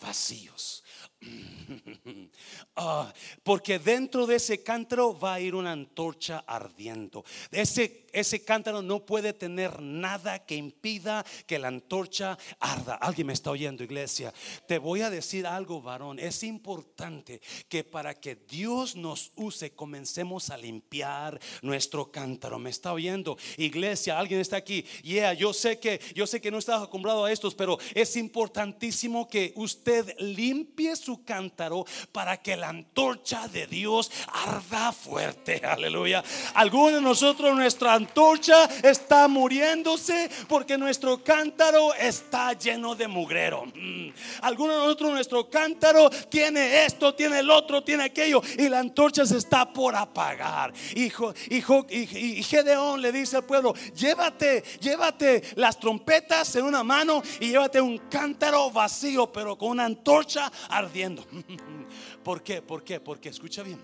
[0.00, 0.82] vacíos.
[2.78, 3.10] Ah,
[3.42, 7.24] porque dentro de ese cántaro va a ir una antorcha ardiendo.
[7.50, 12.96] Ese, ese cántaro no puede tener nada que impida que la antorcha arda.
[12.96, 14.34] Alguien me está oyendo, iglesia.
[14.68, 16.18] Te voy a decir algo, varón.
[16.18, 22.58] Es importante que para que Dios nos use, comencemos a limpiar nuestro cántaro.
[22.58, 23.38] ¿Me está oyendo?
[23.56, 24.82] Iglesia, alguien está aquí.
[25.02, 29.28] Yeah, yo sé que yo sé que no estás acostumbrado a estos, pero es importantísimo
[29.28, 29.75] que usted
[30.18, 35.60] limpie su cántaro para que la antorcha de Dios arda fuerte.
[35.64, 36.22] Aleluya.
[36.54, 43.66] Algunos de nosotros, nuestra antorcha está muriéndose porque nuestro cántaro está lleno de mugrero.
[43.66, 44.08] Mm.
[44.42, 49.26] Algunos de nosotros, nuestro cántaro tiene esto, tiene el otro, tiene aquello y la antorcha
[49.26, 50.72] se está por apagar.
[50.94, 57.22] Hijo, hijo, y Gedeón le dice al pueblo: Llévate, llévate las trompetas en una mano
[57.40, 61.24] y llévate un cántaro vacío, pero con una antorcha ardiendo.
[62.24, 62.62] ¿Por qué?
[62.62, 63.00] ¿Por qué?
[63.00, 63.80] Porque escucha bien.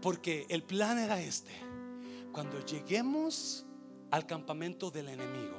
[0.00, 1.52] Porque el plan era este.
[2.32, 3.66] Cuando lleguemos
[4.10, 5.56] al campamento del enemigo,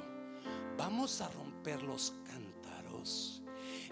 [0.76, 3.42] vamos a romper los cántaros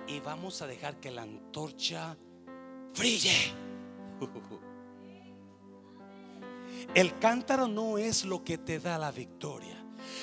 [0.06, 2.16] y vamos a dejar que la antorcha
[2.96, 3.52] brille.
[6.94, 9.75] El cántaro no es lo que te da la victoria.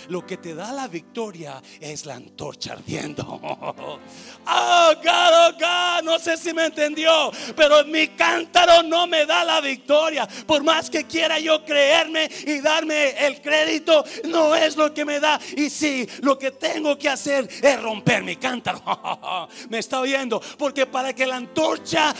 [0.09, 3.23] Lo que te da la victoria es la antorcha ardiendo.
[4.45, 9.45] Oh, God, oh, God, no sé si me entendió, pero mi cántaro no me da
[9.45, 10.27] la victoria.
[10.45, 15.21] Por más que quiera yo creerme y darme el crédito, no es lo que me
[15.21, 15.39] da.
[15.55, 18.81] Y si lo que tengo que hacer es romper mi cántaro.
[19.69, 22.13] me está oyendo, porque para que la antorcha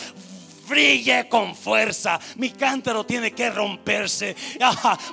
[0.74, 2.19] brille con fuerza.
[2.38, 4.36] Mi cántaro tiene que romperse.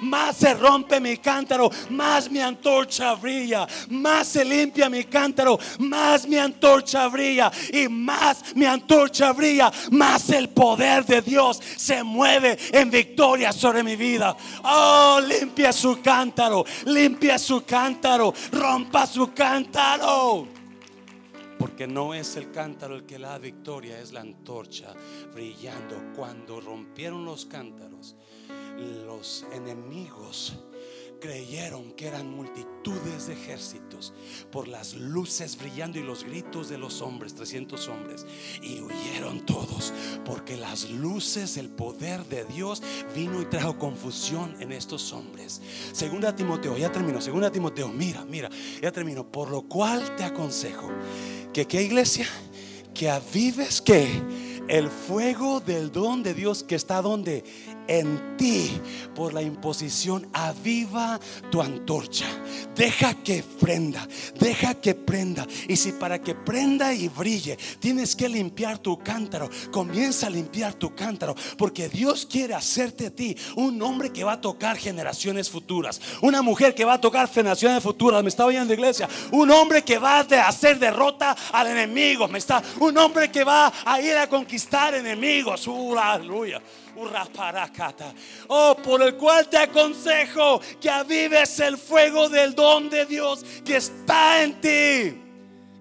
[0.03, 3.67] más se rompe mi cántaro, más mi antorcha brilla.
[3.91, 7.53] Más se limpia mi cántaro, más mi antorcha brilla.
[7.73, 13.83] Y más mi antorcha brilla, más el poder de Dios se mueve en victoria sobre
[13.83, 14.35] mi vida.
[14.65, 20.60] Oh, limpia su cántaro, limpia su cántaro, rompa su cántaro.
[21.61, 24.95] Porque no es el cántaro el que la victoria, es la antorcha
[25.35, 25.95] brillando.
[26.17, 28.17] Cuando rompieron los cántaros,
[29.05, 30.55] los enemigos
[31.21, 34.13] creyeron que eran multitudes de ejércitos
[34.51, 38.27] por las luces brillando y los gritos de los hombres, 300 hombres,
[38.63, 39.93] y huyeron todos
[40.25, 42.83] porque las luces, el poder de Dios
[43.15, 45.61] vino y trajo confusión en estos hombres.
[45.93, 48.49] Segunda Timoteo, ya terminó, segunda Timoteo, mira, mira,
[48.81, 50.91] ya terminó, por lo cual te aconsejo
[51.53, 52.27] que qué iglesia,
[52.95, 54.09] que avives que
[54.71, 57.43] el fuego del don de Dios que está donde
[57.91, 58.81] en ti
[59.15, 60.29] por la imposición.
[60.33, 61.19] Aviva
[61.51, 62.27] tu antorcha.
[62.77, 64.07] Deja que prenda.
[64.39, 65.47] Deja que prenda.
[65.69, 70.75] Y si para que prenda y brille tienes que limpiar tu cántaro, comienza a limpiar
[70.75, 71.35] tu cántaro.
[71.59, 76.01] Porque Dios quiere hacerte a ti un hombre que va a tocar generaciones futuras.
[76.23, 78.23] Una mujer que va a tocar generaciones futuras.
[78.23, 79.09] Me está oyendo iglesia.
[79.33, 82.29] Un hombre que va a hacer derrota al enemigo.
[82.29, 82.63] Me está.
[82.79, 85.67] Un hombre que va a ir a conquistar enemigos.
[85.67, 86.63] Uh, aleluya.
[88.49, 93.77] Oh, por el cual te aconsejo que avives el fuego del don de Dios que
[93.77, 95.23] está en ti.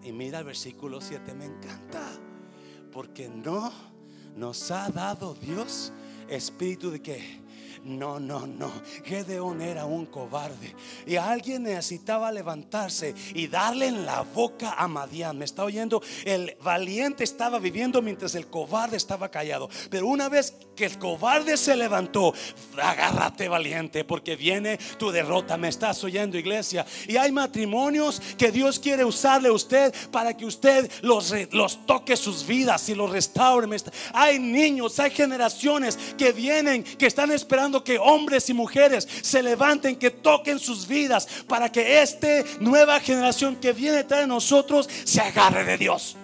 [0.04, 2.02] Y mira el versículo 7, me encanta.
[2.92, 3.72] Porque no
[4.36, 5.92] nos ha dado Dios
[6.28, 7.42] espíritu de que
[7.90, 8.72] no, no, no.
[9.04, 10.76] Gedeón era un cobarde.
[11.06, 15.38] Y alguien necesitaba levantarse y darle en la boca a Madián.
[15.38, 16.02] ¿Me está oyendo?
[16.26, 19.70] El valiente estaba viviendo mientras el cobarde estaba callado.
[19.90, 22.34] Pero una vez que el cobarde se levantó,
[22.82, 25.58] agárrate valiente porque viene tu derrota.
[25.58, 26.86] ¿Me estás oyendo, iglesia?
[27.08, 32.16] Y hay matrimonios que Dios quiere usarle a usted para que usted los, los toque
[32.16, 33.50] sus vidas y los restaure.
[34.14, 39.96] Hay niños, hay generaciones que vienen, que están esperando que hombres y mujeres se levanten,
[39.96, 42.28] que toquen sus vidas para que esta
[42.60, 46.16] nueva generación que viene detrás de nosotros se agarre de Dios.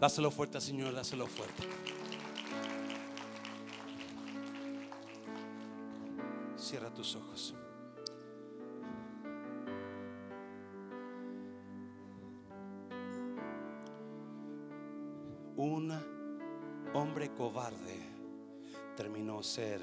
[0.00, 1.62] Dáselo fuerte, Señor, dáselo fuerte.
[6.56, 7.54] Cierra tus ojos.
[15.56, 15.92] Un
[16.94, 18.09] hombre cobarde
[19.00, 19.80] terminó ser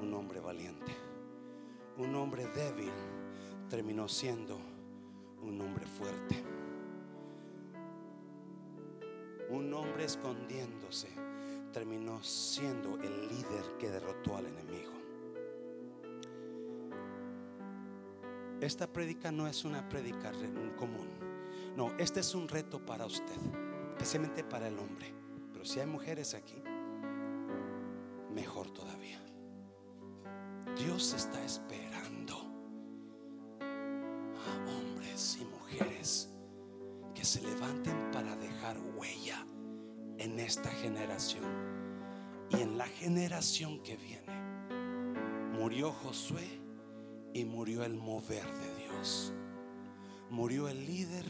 [0.00, 0.92] un hombre valiente.
[1.96, 2.92] Un hombre débil
[3.68, 4.56] terminó siendo
[5.42, 6.44] un hombre fuerte.
[9.50, 11.08] Un hombre escondiéndose
[11.72, 14.92] terminó siendo el líder que derrotó al enemigo.
[18.60, 20.30] Esta prédica no es una prédica
[20.76, 21.08] común.
[21.76, 23.40] No, este es un reto para usted,
[23.94, 25.12] especialmente para el hombre.
[25.52, 26.62] Pero si hay mujeres aquí,
[28.38, 29.20] mejor todavía.
[30.76, 32.36] Dios está esperando
[33.60, 36.30] a hombres y mujeres
[37.16, 39.44] que se levanten para dejar huella
[40.18, 41.42] en esta generación
[42.50, 44.32] y en la generación que viene.
[45.58, 46.60] Murió Josué
[47.34, 49.32] y murió el mover de Dios.
[50.30, 51.24] Murió el líder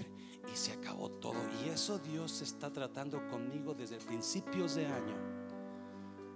[0.53, 1.39] y se acabó todo.
[1.65, 5.39] Y eso Dios está tratando conmigo desde principios de año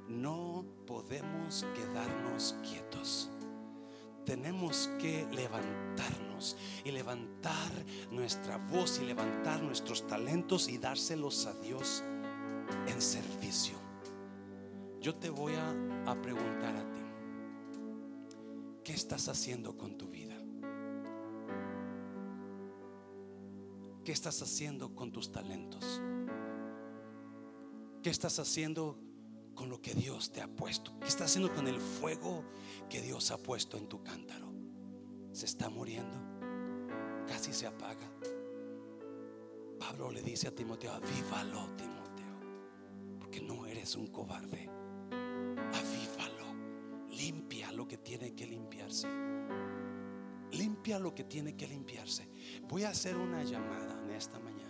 [0.09, 3.31] no podemos quedarnos quietos.
[4.25, 7.71] Tenemos que levantarnos y levantar
[8.11, 12.05] nuestra voz y levantar nuestros talentos y dárselos a Dios
[12.87, 13.75] en servicio.
[15.01, 17.01] Yo te voy a, preguntar a ti,
[18.85, 20.37] ¿qué estás haciendo con tu vida?
[24.05, 26.01] ¿Qué estás haciendo con tus talentos?
[28.03, 28.99] ¿Qué estás haciendo
[29.55, 30.99] con lo que Dios te ha puesto?
[31.01, 32.45] ¿Qué estás haciendo con el fuego
[32.89, 34.53] que Dios ha puesto en tu cántaro?
[35.33, 36.17] ¿Se está muriendo?
[37.27, 38.11] ¿Casi se apaga?
[39.79, 44.69] Pablo le dice a Timoteo, avívalo Timoteo, porque no eres un cobarde.
[45.11, 46.55] Avívalo,
[47.11, 49.09] limpia lo que tiene que limpiarse.
[50.53, 52.29] Limpia lo que tiene que limpiarse.
[52.69, 54.62] Voy a hacer una llamada en esta mañana.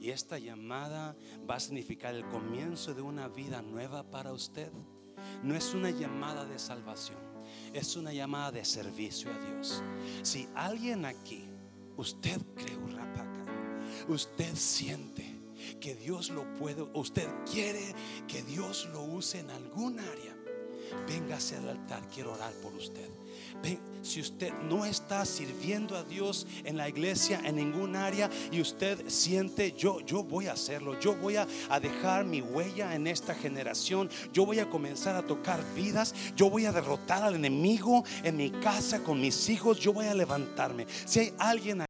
[0.00, 1.16] Y esta llamada
[1.48, 4.70] va a significar el comienzo de una vida nueva para usted.
[5.42, 7.18] No es una llamada de salvación,
[7.72, 9.82] es una llamada de servicio a Dios.
[10.22, 11.44] Si alguien aquí,
[11.96, 12.74] usted cree,
[14.08, 15.24] usted siente
[15.80, 17.94] que Dios lo puede, usted quiere
[18.28, 20.36] que Dios lo use en algún área,
[21.06, 23.08] véngase al altar, quiero orar por usted.
[23.62, 28.60] Ven, si usted no está sirviendo a Dios en la iglesia en ningún área y
[28.60, 33.06] usted siente, yo, yo voy a hacerlo, yo voy a, a dejar mi huella en
[33.06, 38.04] esta generación, yo voy a comenzar a tocar vidas, yo voy a derrotar al enemigo
[38.22, 40.86] en mi casa con mis hijos, yo voy a levantarme.
[41.06, 41.84] Si hay alguien